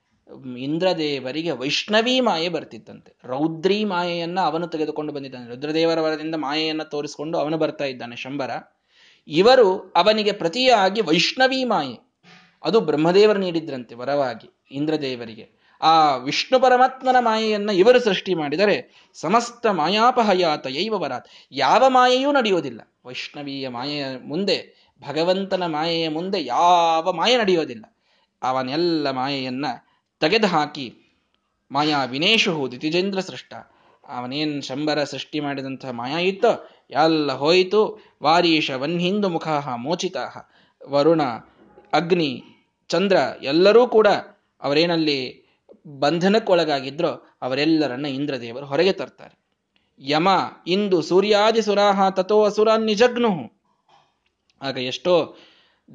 ಇಂದ್ರದೇವರಿಗೆ 0.57 1.51
ವೈಷ್ಣವೀ 1.51 2.19
ಮಾಯೆ 2.19 2.49
ಬರ್ತಿತ್ತಂತೆ. 2.49 3.15
ರೌದ್ರಿ 3.23 3.85
ಮಾಯೆಯನ್ನ 3.85 4.39
ಅವನು 4.39 4.67
ತೆಗೆದುಕೊಂಡು 4.67 5.13
ಬಂದಿದ್ದಾನೆ. 5.13 5.47
ರುದ್ರದೇವರ 5.47 5.99
ವರದಿಂದ 5.99 6.35
ಮಾಯೆಯನ್ನ 6.35 6.83
ತೋರಿಸಿಕೊಂಡು 6.83 7.37
ಅವನು 7.37 7.57
ಬರ್ತಾ 7.57 7.85
ಇದ್ದಾನೆ 7.85 8.15
ಶಂಬರ. 8.15 8.51
ಇವರು 9.27 9.79
ಅವನಿಗೆ 9.79 10.31
ಪ್ರತಿಯಾಗಿ 10.31 11.01
ವೈಷ್ಣವೀ 11.01 11.63
ಮಾಯೆ. 11.63 12.12
ಅದು 12.63 12.79
ಬ್ರಹ್ಮದೇವರು 12.79 13.39
ನೀಡಿದ್ರಂತೆ 13.39 13.95
ವರವಾಗಿ, 13.95 14.63
ಇಂದ್ರದೇವರಿಗೆ. 14.71 15.63
ಆ 15.81 16.15
ವಿಷ್ಣು 16.15 16.59
ಪರಮಾತ್ಮನ 16.59 17.15
ಮಾಯೆಯನ್ನ 17.19 17.69
ಇವರು 17.69 17.99
ಸೃಷ್ಟಿ 17.99 18.33
ಮಾಡಿದರೆ 18.33 19.07
ಸಮಸ್ತ 19.13 19.67
ಮಾಯಾಪಹಯಾತ 19.67 20.67
ಯೈವ 20.67 20.93
ವರಾತ್. 20.97 21.27
ಯಾವ 21.51 21.83
ಮಾಯೆಯೂ 21.87 22.31
ನಡೆಯೋದಿಲ್ಲ. 22.31 22.81
ವೈಷ್ಣವೀಯ 23.05 23.69
ಮಾಯೆಯ 23.69 24.05
ಮುಂದೆ, 24.25 24.89
ಭಗವಂತನ 25.07 25.65
ಮಾಯೆಯ 25.65 26.09
ಮುಂದೆ 26.09 26.45
ಯಾವ 26.45 27.13
ಮಾಯೆ 27.13 27.37
ನಡೆಯೋದಿಲ್ಲ. 27.37 27.97
ಅವನೆಲ್ಲ 28.43 29.11
ಮಾಯೆಯನ್ನ 29.11 29.65
ತೆಗೆದುಹಾಕಿ 30.19 30.93
ಮಾಯಾ 31.71 32.03
ವಿನೇಶು 32.03 32.71
ದಿತಿಜೇಂದ್ರ 32.71 33.19
ಸೃಷ್ಟ. 33.19 33.53
ಅವನೇನ್ 34.09 34.63
ಶಂಬರ 34.63 35.03
ಸೃಷ್ಟಿ 35.03 35.39
ಮಾಡಿದಂತಹ 35.39 35.89
ಮಾಯಾ 35.89 36.17
ಇತ್ತೋ, 36.17 36.69
ಎಲ್ಲ 36.89 37.31
ಹೋಯಿತು. 37.31 37.99
ವಾರೀಶ 38.23 38.71
ವನ್ಹಿಂದು 38.71 39.29
ಮುಖಾಹ 39.29 39.75
ಮೋಚಿತಾಹ. 39.75 40.37
ವರುಣ, 40.89 41.21
ಅಗ್ನಿ 41.93 42.43
ಚಂದ್ರ 42.87 43.17
ಎಲ್ಲರೂ 43.41 43.87
ಕೂಡ 43.87 44.07
ಅವರೇನಲ್ಲಿ 44.61 45.43
ಬಂಧನಕ್ಕೊಳಗಾಗಿದ್ರೋ 45.87 47.37
ಅವರೆಲ್ಲರನ್ನ 47.41 48.05
ಇಂದ್ರದೇವರು 48.05 48.65
ಹೊರಗೆ 48.65 48.93
ತರ್ತಾರೆ. 48.93 49.43
ಯಮ, 49.99 50.27
ಇಂದು 50.67 51.01
ಸೂರ್ಯಾದಿ 51.01 51.61
ಸುರಾಹ 51.61 52.09
ತಥೋ 52.09 52.43
ಅಸುರಾನ್ 52.43 52.85
ನಿಜಗ್ನು 52.85 53.61
ಆಗ 54.61 54.77
ಎಷ್ಟೋ 54.77 55.37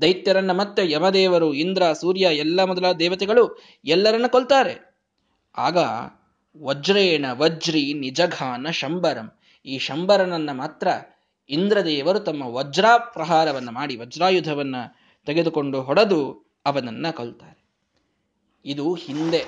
ದೈತ್ಯರನ್ನ 0.00 0.52
ಮತ್ತೆ 0.52 0.90
ಯಮದೇವರು, 0.90 1.54
ಇಂದ್ರ, 1.54 1.92
ಸೂರ್ಯ, 1.92 2.20
ಎಲ್ಲ 2.20 2.64
ಮೊದಲಾದ 2.64 2.96
ದೇವತೆಗಳು 2.96 3.62
ಎಲ್ಲರನ್ನ 3.84 4.26
ಕೊಲ್ತಾರೆ. 4.26 4.96
ಆಗ 5.56 5.76
ವಜ್ರೇಣ 6.62 7.26
ವಜ್ರಿ 7.32 7.92
ನಿಜಘಾನ 7.92 8.66
ಶಂಬರಂ. 8.70 9.38
ಈ 9.66 9.78
ಶಂಬರನನ್ನ 9.78 10.50
ಮಾತ್ರ 10.52 10.88
ಇಂದ್ರದೇವರು 11.48 12.20
ತಮ್ಮ 12.20 12.42
ವಜ್ರಾ 12.42 12.98
ಪ್ರಹಾರವನ್ನ 12.98 13.70
ಮಾಡಿ, 13.70 13.96
ವಜ್ರಾಯುಧವನ್ನ 13.96 14.76
ತೆಗೆದುಕೊಂಡು 15.24 15.82
ಹೊಡೆದು 15.82 16.47
ಅವನನ್ನ 16.68 17.06
ಕೊಲ್ತಾರೆ. 17.10 17.58
ಇದು 18.64 18.94
ಹಿಂದೆ 18.94 19.42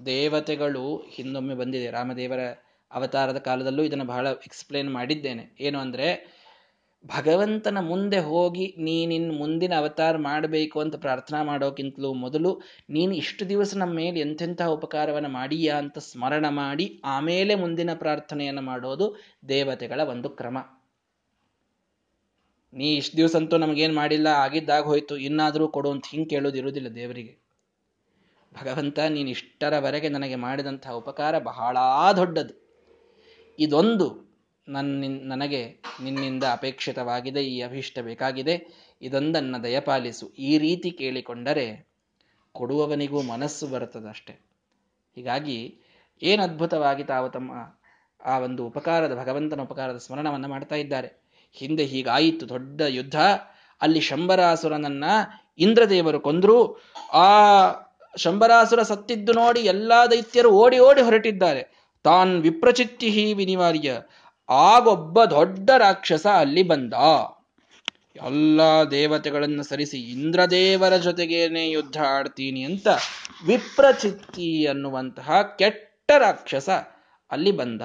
ದೇವತೆಗಳು, 0.00 0.84
ಹಿಂದೊಮ್ಮೆ 1.08 1.54
ಬಂದಿದೆ 1.54 1.90
ರಾಮದೇವರ 1.90 2.42
ಅವತಾರದ 2.90 3.38
ಕಾಲದಲ್ಲೂ 3.38 3.82
ಇದನ್ನು 3.82 4.04
ಬಹಳ 4.04 4.26
ಎಕ್ಸ್ಪ್ಲೇನ್ 4.26 4.90
ಮಾಡಿದ್ದೇನೆ. 4.92 5.44
ಏನು 5.60 5.78
ಅಂದರೆ, 5.78 6.08
ಭಗವಂತನ 7.06 7.78
ಮುಂದೆ 7.80 8.18
ಹೋಗಿ 8.18 8.74
ನೀನಿನ್ 8.78 9.28
ಮುಂದಿನ 9.32 9.72
ಅವತಾರ 9.76 10.16
ಮಾಡಬೇಕು 10.16 10.80
ಅಂತ 10.80 10.96
ಪ್ರಾರ್ಥನಾ 10.96 11.42
ಮಾಡೋಕ್ಕಿಂತಲೂ 11.42 12.14
ಮೊದಲು 12.14 12.50
ನೀನು 12.90 13.12
ಇಷ್ಟು 13.14 13.48
ದಿವಸ 13.48 13.76
ನಮ್ಮ 13.76 13.94
ಮೇಲೆ 13.94 14.20
ಎಂತೆಂಥ 14.20 14.62
ಉಪಕಾರವನ್ನು 14.62 15.28
ಮಾಡೀಯಾ 15.28 15.74
ಅಂತ 15.78 15.98
ಸ್ಮರಣ 15.98 16.46
ಮಾಡಿ 16.48 16.86
ಆಮೇಲೆ 17.04 17.54
ಮುಂದಿನ 17.54 17.90
ಪ್ರಾರ್ಥನೆಯನ್ನು 17.94 18.62
ಮಾಡೋದು 18.62 19.08
ದೇವತೆಗಳ 19.48 20.00
ಒಂದು 20.00 20.30
ಕ್ರಮ. 20.30 20.58
ನೀ 22.72 22.96
ಇಷ್ಟು 22.96 23.16
ದಿವಸ 23.16 23.36
ಅಂತೂ 23.36 23.56
ನಮಗೇನು 23.56 23.94
ಮಾಡಿಲ್ಲ, 23.94 24.26
ಆಗಿದ್ದಾಗ 24.26 24.84
ಹೋಯ್ತು, 24.84 25.16
ಇನ್ನಾದರೂ 25.16 25.68
ಕೊಡು 25.68 25.90
ಅಂತ 25.90 26.06
ಹಿಂಗೆ 26.06 26.28
ಕೇಳೋದು 26.28 26.56
ಇರುವುದಿಲ್ಲ 26.56 26.94
ದೇವರಿಗೆ. 26.94 27.42
ಭಗವಂತ, 28.56 28.98
ನೀನು 28.98 29.28
ಇಷ್ಟರವರೆಗೆ 29.28 30.08
ನನಗೆ 30.08 30.34
ಮಾಡಿದಂಥ 30.34 30.88
ಉಪಕಾರ 30.88 31.38
ಬಹಳ 31.38 31.76
ದೊಡ್ಡದು. 32.16 32.54
ಇದೊಂದು 33.58 34.26
ನನ್ನ 34.68 35.04
ನನಗೆ 35.04 35.82
ನಿನ್ನಿಂದ 36.02 36.44
ಅಪೇಕ್ಷಿತವಾಗಿದೆ, 36.52 37.44
ಈ 37.44 37.62
ಅಭೀಷ್ಟ 37.62 37.98
ಬೇಕಾಗಿದೆ. 37.98 38.66
ಇದೊಂದನ್ನು 39.02 39.62
ದಯಪಾಲಿಸು. 39.62 40.26
ಈ 40.38 40.58
ರೀತಿ 40.58 40.90
ಕೇಳಿಕೊಂಡರೆ 40.90 41.90
ಕೊಡುವವನಿಗೂ 42.52 43.22
ಮನಸ್ಸು 43.22 43.66
ಬರುತ್ತದಷ್ಟೆ. 43.66 44.32
ಹೀಗಾಗಿ 45.16 45.80
ಏನು 46.22 46.42
ಅದ್ಭುತವಾಗಿ 46.42 47.04
ತಾವು 47.04 47.28
ತಮ್ಮ 47.28 47.52
ಆ 48.26 48.38
ಒಂದು 48.38 48.66
ಉಪಕಾರದ, 48.66 49.14
ಭಗವಂತನ 49.14 49.60
ಉಪಕಾರದ 49.60 49.96
ಸ್ಮರಣವನ್ನು 49.96 50.48
ಮಾಡ್ತಾ 50.48 50.74
ಇದ್ದಾರೆ. 50.74 51.25
ಹಿಂದೆ 51.52 51.84
ಹೀಗಾಯಿತು 51.84 52.48
ದೊಡ್ಡ 52.48 52.80
ಯುದ್ಧ. 52.80 53.16
ಅಲ್ಲಿ 53.80 54.00
ಶಂಬರಾಸುರನನ್ನ 54.00 55.04
ಇಂದ್ರದೇವರು 55.58 56.20
ಕೊಂದ್ರು. 56.20 56.82
ಆ 57.12 57.26
ಶಂಬರಾಸುರ 58.16 58.82
ಸತ್ತಿದ್ದು 58.82 59.32
ನೋಡಿ 59.32 59.60
ಎಲ್ಲಾ 59.60 60.06
ದೈತ್ಯರು 60.06 60.50
ಓಡಿ 60.50 60.78
ಓಡಿ 60.78 61.02
ಹೊರಟಿದ್ದಾರೆ. 61.02 61.90
ತಾನ್ 62.02 62.42
ವಿಪ್ರಚಿತ್ತಿ 62.42 63.32
ವಿನಿವಾರ್ಯ. 63.32 64.00
ಆಗೊಬ್ಬ 64.50 65.24
ದೊಡ್ಡ 65.24 65.70
ರಾಕ್ಷಸ 65.70 66.26
ಅಲ್ಲಿ 66.26 66.62
ಬಂದ. 66.62 66.94
ಎಲ್ಲ 68.24 68.60
ದೇವತೆಗಳನ್ನು 68.90 69.62
ಸರಿಸಿ 69.62 69.98
ಇಂದ್ರದೇವರ 69.98 70.96
ಜೊತೆಗೇನೆ 70.96 71.70
ಯುದ್ಧ 71.70 71.96
ಆಡ್ತೀನಿ 71.98 72.62
ಅಂತ 72.62 72.88
ವಿಪ್ರಚಿತ್ತಿ 73.46 74.66
ಅನ್ನುವಂತಹ 74.66 75.42
ಕೆಟ್ಟ 75.58 76.12
ರಾಕ್ಷಸ 76.18 76.68
ಅಲ್ಲಿ 77.30 77.50
ಬಂದ. 77.50 77.82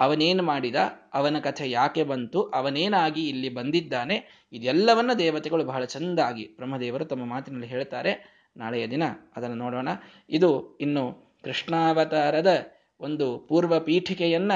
ಅವನೇನು 0.00 0.42
ಮಾಡಿದ? 0.42 0.74
ಅವನ 1.14 1.38
ಕಥೆ 1.38 1.70
ಯಾಕೆ 1.70 2.02
ಬಂತು? 2.02 2.42
ಅವನೇನಾಗಿ 2.42 3.28
ಇಲ್ಲಿ 3.28 3.48
ಬಂದಿದ್ದಾನೆ? 3.48 4.46
ಇದೆಲ್ಲವನ್ನ 4.52 5.10
ದೇವತೆಗಳು 5.18 5.64
ಬಹಳ 5.64 5.84
ಚಂದಾಗಿ 5.84 6.48
ಬ್ರಹ್ಮದೇವರು 6.56 7.04
ತಮ್ಮ 7.04 7.24
ಮಾತಿನಲ್ಲಿ 7.24 7.66
ಹೇಳ್ತಾರೆ. 7.66 8.40
ನಾಳೆಯ 8.56 8.86
ದಿನ 8.86 9.02
ಅದನ್ನು 9.36 9.56
ನೋಡೋಣ. 9.56 9.88
ಇದು 10.28 10.76
ಇನ್ನು 10.76 11.34
ಕೃಷ್ಣಾವತಾರದ 11.44 12.66
ಒಂದು 13.00 13.38
ಪೂರ್ವ 13.38 13.80
ಪೀಠಿಕೆಯನ್ನ 13.80 14.52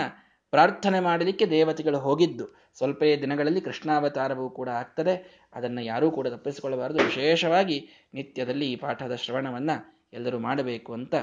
ಪ್ರಾರ್ಥನೆ 0.50 1.00
ಮಾಡಲಿಕ್ಕೆ 1.00 1.46
ದೇವತೆಗಳು 1.46 1.98
ಹೋಗಿದ್ದು. 1.98 2.57
ಸ್ವಲ್ಪ 2.76 3.02
ದಿನಗಳಲ್ಲಿ 3.02 3.61
ಕೃಷ್ಣಾವತಾರವೂ 3.61 4.50
ಕೂಡ 4.50 4.68
ಆಗ್ತದೆ. 4.68 5.46
ಅದನ್ನು 5.52 5.80
ಯಾರೂ 5.80 6.11
ಕೂಡ 6.11 6.28
ತಪ್ಪಿಸಿಕೊಳ್ಳಬಾರದು. 6.28 7.04
ವಿಶೇಷವಾಗಿ 7.04 7.88
ನಿತ್ಯದಲ್ಲಿ 8.14 8.72
ಈ 8.72 8.76
ಪಾಠದ 8.76 9.14
ಶ್ರವಣವನ್ನು 9.14 10.07
ಎಲ್ಲರೂ 10.12 10.38
ಮಾಡಬೇಕು 10.38 10.92
ಅಂತ 10.92 11.14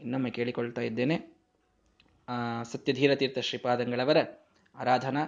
ಇನ್ನೊಮ್ಮೆ 0.00 0.30
ಕೇಳಿಕೊಳ್ತಾ 0.30 0.82
ಇದ್ದೇನೆ. 0.82 1.39
ಸತ್ಯಧೀರತೀರ್ಥ 2.72 3.38
ಶ್ರೀಪಾದಂಗಳವರ 3.38 4.16
ಆರಾಧನಾ 4.74 5.22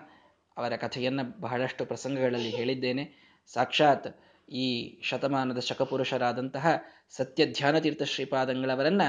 ಅವರ 0.57 0.77
ಕಥೆಯನ್ನು 0.77 1.41
ಬಹಳಷ್ಟು 1.41 1.87
ಪ್ರಸಂಗಗಳಲ್ಲಿ 1.87 2.51
ಹೇಳಿದ್ದೇನೆ. 2.51 3.05
ಸಾಕ್ಷಾತ್ 3.55 4.09
ಈ 4.53 4.99
ಶತಮಾನದ 5.03 5.59
ಶಕಪುರುಷರಾದಂತಹ 5.59 6.67
ಸತ್ಯಧ್ಯಾನತೀರ್ಥ 7.11 8.03
ಶ್ರೀಪಾದಂಗಳವರನ್ನ 8.03 9.03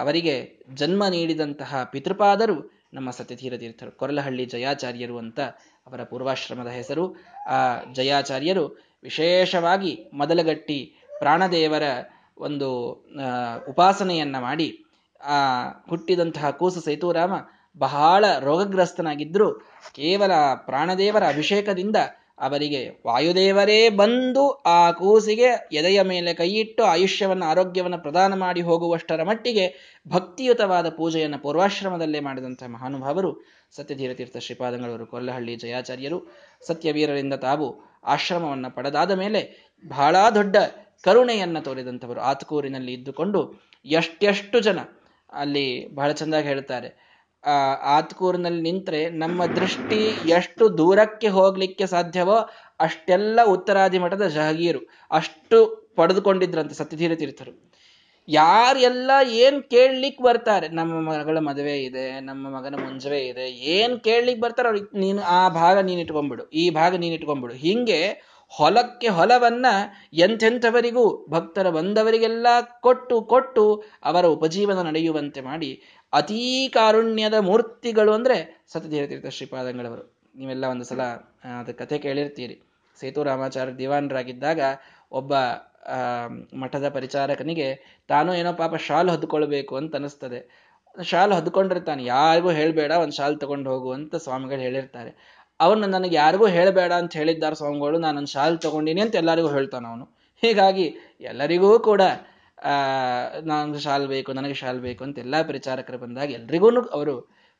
ಅವರಿಗೆ 0.00 0.64
ಜನ್ಮ 0.74 1.02
ನೀಡಿದಂತಹ 1.08 1.84
ಪಿತೃಪಾದರು 1.84 2.56
ನಮ್ಮ 2.94 3.10
ಸತ್ಯಧೀರ 3.10 3.56
ತೀರ್ಥರು. 3.56 3.90
ಕೊರಲಹಳ್ಳಿ 3.90 4.44
ಜಯಾಚಾರ್ಯರು 4.44 5.18
ಅಂತ 5.18 5.40
ಅವರ 5.86 6.02
ಪೂರ್ವಾಶ್ರಮದ 6.02 6.66
ಹೆಸರು. 6.68 7.04
ಆ 7.48 7.58
ಜಯಾಚಾರ್ಯರು 7.92 8.64
ವಿಶೇಷವಾಗಿ 9.02 10.10
ಮೊದಲಗಟ್ಟಿ 10.12 10.78
ಪ್ರಾಣದೇವರ 11.18 11.82
ಒಂದು 12.38 12.68
ಉಪಾಸನೆಯನ್ನ 13.68 14.38
ಮಾಡಿ 14.38 14.68
ಆ 15.22 15.38
ಹುಟ್ಟಿದಂತಹ 15.88 16.50
ಕೂಸು 16.50 16.80
ಸೇತುರಾಮ 16.80 17.34
ಬಹಳ 17.78 18.24
ರೋಗಗ್ರಸ್ತನಾಗಿದ್ದರೂ 18.40 19.52
ಕೇವಲ 19.92 20.32
ಪ್ರಾಣದೇವರ 20.56 21.28
ಅಭಿಷೇಕದಿಂದ 21.28 21.96
ಅವರಿಗೆ 22.38 23.02
ವಾಯುದೇವರೇ 23.06 23.88
ಬಂದು 23.88 24.50
ಆ 24.50 24.90
ಕೂಸಿಗೆ 24.90 25.68
ಎದೆಯ 25.72 26.02
ಮೇಲೆ 26.02 26.34
ಕೈಯಿಟ್ಟು 26.34 26.82
ಆಯುಷ್ಯವನ್ನು, 26.84 27.46
ಆರೋಗ್ಯವನ್ನು 27.46 27.98
ಪ್ರದಾನ 27.98 28.34
ಮಾಡಿ 28.34 28.60
ಹೋಗುವಷ್ಟರ 28.60 29.22
ಮಟ್ಟಿಗೆ 29.22 29.98
ಭಕ್ತಿಯುತವಾದ 30.08 30.88
ಪೂಜೆಯನ್ನು 30.88 31.38
ಪೂರ್ವಾಶ್ರಮದಲ್ಲೇ 31.38 32.20
ಮಾಡಿದಂಥ 32.20 32.62
ಮಹಾನುಭಾವರು 32.62 33.42
ಸತ್ಯಧೀರತೀರ್ಥ 33.76 34.36
ಶ್ರೀಪಾದಂಗಳವರು 34.36 35.06
ಕೊಲ್ಲಹಳ್ಳಿ 35.06 35.56
ಜಯಾಚಾರ್ಯರು. 35.56 36.18
ಸತ್ಯವೀರರಿಂದ 36.66 37.34
ತಾವು 37.34 37.68
ಆಶ್ರಮವನ್ನು 38.04 38.70
ಪಡೆದಾದ 38.70 39.10
ಮೇಲೆ 39.10 39.40
ಬಹಳ 39.88 40.16
ದೊಡ್ಡ 40.34 40.56
ಕರುಣೆಯನ್ನು 41.04 41.60
ತೋರಿದಂಥವರು 41.62 42.20
ಆತಕೂರಿನಲ್ಲಿ 42.20 42.92
ಇದ್ದುಕೊಂಡು 42.92 43.40
ಎಷ್ಟೆಷ್ಟು 43.84 44.60
ಜನ 44.60 44.78
ಅಲ್ಲಿ 45.32 45.94
ಬಹಳ 45.94 46.12
ಚಂದಾಗಿ 46.12 46.46
ಹೇಳ್ತಾರೆ. 46.46 47.12
ಆ, 47.44 47.50
ಆತ್ಕೂರ್ನಲ್ಲಿ 47.74 48.62
ನಿಂತ್ರೆ 48.62 49.10
ನಮ್ಮ 49.10 49.46
ದೃಷ್ಟಿ 49.46 50.00
ಎಷ್ಟು 50.28 50.78
ದೂರಕ್ಕೆ 50.78 51.28
ಹೋಗ್ಲಿಕ್ಕೆ 51.28 51.86
ಸಾಧ್ಯವೋ 51.86 52.36
ಅಷ್ಟೆಲ್ಲ 52.80 53.40
ಉತ್ತರಾದಿ 53.44 53.98
ಮಠದ 53.98 54.26
ಜಹಗೀರು 54.26 54.78
ಅಷ್ಟು 55.10 55.82
ಪಡೆದುಕೊಂಡಿದ್ರಂತೆ 55.96 56.74
ಸತ್ಯಧೀರ 56.74 57.14
ತೀರ್ಥರು. 57.14 57.72
ಯಾರೆಲ್ಲ 58.28 59.10
ಏನ್ 59.22 59.62
ಕೇಳ್ಲಿಕ್ 59.62 60.22
ಬರ್ತಾರೆ, 60.22 60.68
ನಮ್ಮ 60.68 61.10
ಮಗಳ 61.10 61.38
ಮದುವೆ 61.38 61.84
ಇದೆ, 61.84 62.20
ನಮ್ಮ 62.20 62.56
ಮಗನ 62.56 62.74
ಮುಂಜವೆ 62.74 63.20
ಇದೆ, 63.20 63.50
ಏನ್ 63.50 64.00
ಕೇಳ್ಲಿಕ್ 64.00 64.40
ಬರ್ತಾರೆ 64.40 64.68
ಅವ್ರಿಗೆ 64.68 64.98
ನೀನು 64.98 65.22
ಆ 65.22 65.48
ಭಾಗ 65.48 65.78
ನೀನ್ 65.78 66.00
ಇಟ್ಕೊಂಡ್ಬಿಡು, 66.00 66.48
ಈ 66.48 66.70
ಭಾಗ 66.70 66.94
ನೀನ್ 66.94 67.14
ಇಟ್ಕೊಂಡ್ಬಿಡು. 67.14 67.54
ಹಿಂಗೆ 67.54 68.31
ಹೊಲಕ್ಕೆ 68.52 69.08
ಹೊಲವನ್ನ 69.08 69.66
ಎಂಥೆಂಥವರಿಗೂ 70.12 71.04
ಭಕ್ತರ 71.30 71.70
ಬಂದವರಿಗೆಲ್ಲ 71.70 72.46
ಕೊಟ್ಟು 72.80 73.16
ಕೊಟ್ಟು 73.22 73.64
ಅವರ 74.04 74.24
ಉಪಜೀವನ 74.26 74.82
ನಡೆಯುವಂತೆ 74.82 75.40
ಮಾಡಿ 75.40 75.70
ಅತೀ 76.12 76.40
ಕಾರುಣ್ಯದ 76.68 77.34
ಮೂರ್ತಿಗಳು 77.40 78.12
ಅಂದ್ರೆ 78.12 78.36
ಸತ್ಯಧೀರತೀರ್ಥ 78.72 79.26
ಶ್ರೀಪಾದಂಗಳವರು. 79.26 80.04
ನೀವೆಲ್ಲ 80.36 80.64
ಒಂದು 80.64 80.84
ಸಲ 80.84 81.02
ಅದ 81.60 81.70
ಕಥೆ 81.70 81.98
ಕೇಳಿರ್ತೀರಿ. 81.98 82.56
ಸೇತು 83.00 83.22
ರಾಮಾಚಾರ್ಯ 83.22 83.72
ದಿವಾನರಾಗಿದ್ದಾಗ 83.72 84.60
ಒಬ್ಬ 85.12 85.32
ಮಠದ 86.54 86.88
ಪರಿಚಾರಕನಿಗೆ 86.88 87.68
ತಾನು 88.08 88.30
ಏನೋ 88.34 88.52
ಪಾಪ 88.52 88.74
ಶಾಲ್ 88.88 89.10
ಹೊದ್ಕೊಳ್ಬೇಕು 89.10 89.76
ಅಂತ 89.76 89.96
ಅನಿಸ್ತದೆ. 89.96 90.40
ಶಾಲ್ 91.02 91.32
ಹೊದ್ಕೊಂಡಿರ್ತಾನೆ. 91.32 92.02
ಯಾರಿಗೂ 92.04 92.50
ಹೇಳಬೇಡ, 92.50 92.92
ಒಂದು 93.04 93.16
ಶಾಲ್ 93.16 93.36
ತಗೊಂಡು 93.40 93.68
ಹೋಗು 93.70 93.90
ಅಂತ 93.92 94.14
ಸ್ವಾಮಿಗಳು 94.16 94.58
ಹೇಳಿರ್ತಾರೆ. 94.58 95.41
ಅವನು 95.64 95.86
ನನಗೆ 95.94 96.16
ಯಾರಿಗೂ 96.22 96.46
ಹೇಳಬೇಡ 96.56 96.92
ಅಂತ 97.02 97.12
ಹೇಳಿದ್ದಾರೆ 97.20 97.56
ಸ್ವಾಮಿಗಳು, 97.60 97.96
ನಾನು 98.06 98.20
ಶಾಲ್ 98.34 98.56
ತಗೊಂಡಿನಿ 98.64 99.00
ಅಂತ 99.04 99.14
ಎಲ್ಲರಿಗೂ 99.22 99.50
ಹೇಳ್ತಾನೆ 99.56 99.86
ಅವನು. 99.92 100.06
ಹೀಗಾಗಿ 100.42 100.86
ಎಲ್ಲರಿಗೂ 101.32 101.72
ಕೂಡ 101.88 102.02
ನನಗೆ 102.02 103.48
ನಾನು 103.50 103.78
ಶಾಲ್ 103.84 104.06
ಬೇಕು, 104.14 104.30
ನನಗೆ 104.38 104.56
ಶಾಲ್ 104.62 104.80
ಬೇಕು 104.86 105.02
ಅಂತ 105.06 105.18
ಎಲ್ಲ 105.24 105.36
ಪ್ರಚಾರಕರು 105.50 105.98
ಬಂದಾಗ 106.04 106.30
ಎಲ್ರಿಗೂ 106.38 106.68
ಅವರು 106.96 107.14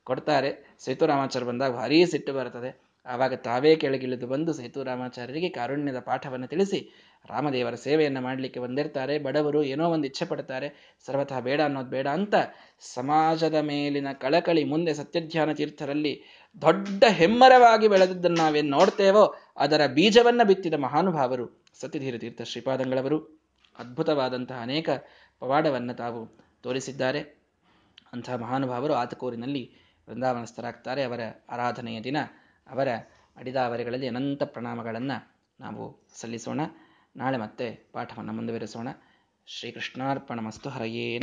ಕೊಡ್ತಾರೆ. 0.06 0.50
ಸೇತುರಾಮಾಚಾರ್ಯ 0.84 1.48
ಬಂದಾಗ 1.50 1.72
ಭಾರಿ 1.80 1.98
ಸಿಟ್ಟು 2.12 2.32
ಬರ್ತದೆ. 2.38 2.70
ಆವಾಗ 3.06 3.34
ತಾವೇ 3.46 3.70
ಕೆಳಗಿಳಿದು 3.82 4.26
ಬಂದು 4.32 4.50
ಸೇತುರಾಮಾಚಾರ್ಯರಿಗೆ 4.58 5.48
ಕಾರುಣ್ಯದ 5.56 6.00
ಪಾಠವನ್ನು 6.08 6.48
ತಿಳಿಸಿ, 6.52 6.80
ರಾಮದೇವರ 7.30 7.76
ಸೇವೆಯನ್ನು 7.84 8.20
ಮಾಡಲಿಕ್ಕೆ 8.26 8.60
ಬಂದಿರ್ತಾರೆ. 8.64 9.14
ಬಡವರು 9.26 9.60
ಏನೋ 9.72 9.84
ಒಂದು 9.94 10.06
ಇಚ್ಛೆ 10.10 10.26
ಪಡ್ತಾರೆ. 10.30 10.68
ಸರ್ವತಃ 11.06 11.40
ಬೇಡ 11.48 11.60
ಅನ್ನೋದು 11.68 11.90
ಬೇಡ 11.96 12.08
ಅಂತ 12.18 12.34
ಸಮಾಜದ 12.94 13.58
ಮೇಲಿನ 13.70 14.12
ಕಳಕಳಿ 14.24 14.62
ಮುಂದೆ 14.72 14.94
ಸತ್ಯಧ್ಯಾನ 15.00 15.52
ತೀರ್ಥರಲ್ಲಿ 15.60 16.14
ದೊಡ್ಡ 16.60 17.04
ಹೆಮ್ಮರವಾಗಿ 17.08 17.88
ಬೆಳೆದದ್ದನ್ನು 17.88 18.36
ನಾವೇನು 18.36 18.70
ನೋಡ್ತೇವೋ 18.70 19.34
ಅದರ 19.56 19.86
ಬೀಜವನ್ನ 19.86 20.42
ಬಿತ್ತಿದ 20.42 20.74
ಮಹಾನುಭಾವರು 20.74 21.64
ಸತ್ಯಧೀರ 21.80 22.18
ತೀರ್ಥ 22.18 22.42
ಶ್ರೀಪಾದಂಗಳವರು. 22.42 23.42
ಅದ್ಭುತವಾದಂತಹ 23.78 24.60
ಅನೇಕ 24.62 24.88
ಪವಾಡವನ್ನು 25.40 25.94
ತಾವು 25.94 26.38
ತೋರಿಸಿದ್ದಾರೆ. 26.62 27.20
ಅಂತಹ 28.12 28.34
ಮಹಾನುಭಾವರು 28.34 28.94
ಆತಕೂರಿನಲ್ಲಿ 28.94 29.74
ವೃಂದಾವನಸ್ಥರಾಗ್ತಾರೆ. 30.08 31.02
ಅವರ 31.02 31.20
ಆರಾಧನೆಯ 31.50 32.00
ದಿನ, 32.00 32.16
ಅವರ 32.70 32.88
ಅಡಿದಾವರಿಗಳಲ್ಲಿ 33.36 34.08
ಅನಂತ 34.08 34.42
ಪ್ರಣಾಮಗಳನ್ನು 34.42 35.32
ನಾವು 35.60 36.06
ಸಲ್ಲಿಸೋಣ. 36.20 36.60
ನಾಳೆ 37.16 37.36
ಮತ್ತೆ 37.36 37.90
ಪಾಠವನ್ನು 37.92 38.32
ಮುಂದುವರಿಸೋಣ. 38.32 38.88
ಶ್ರೀಕೃಷ್ಣಾರ್ಪಣ 39.46 40.40
ಮಸ್ತು 40.40 40.70
ಹರಯೇ 40.70 41.18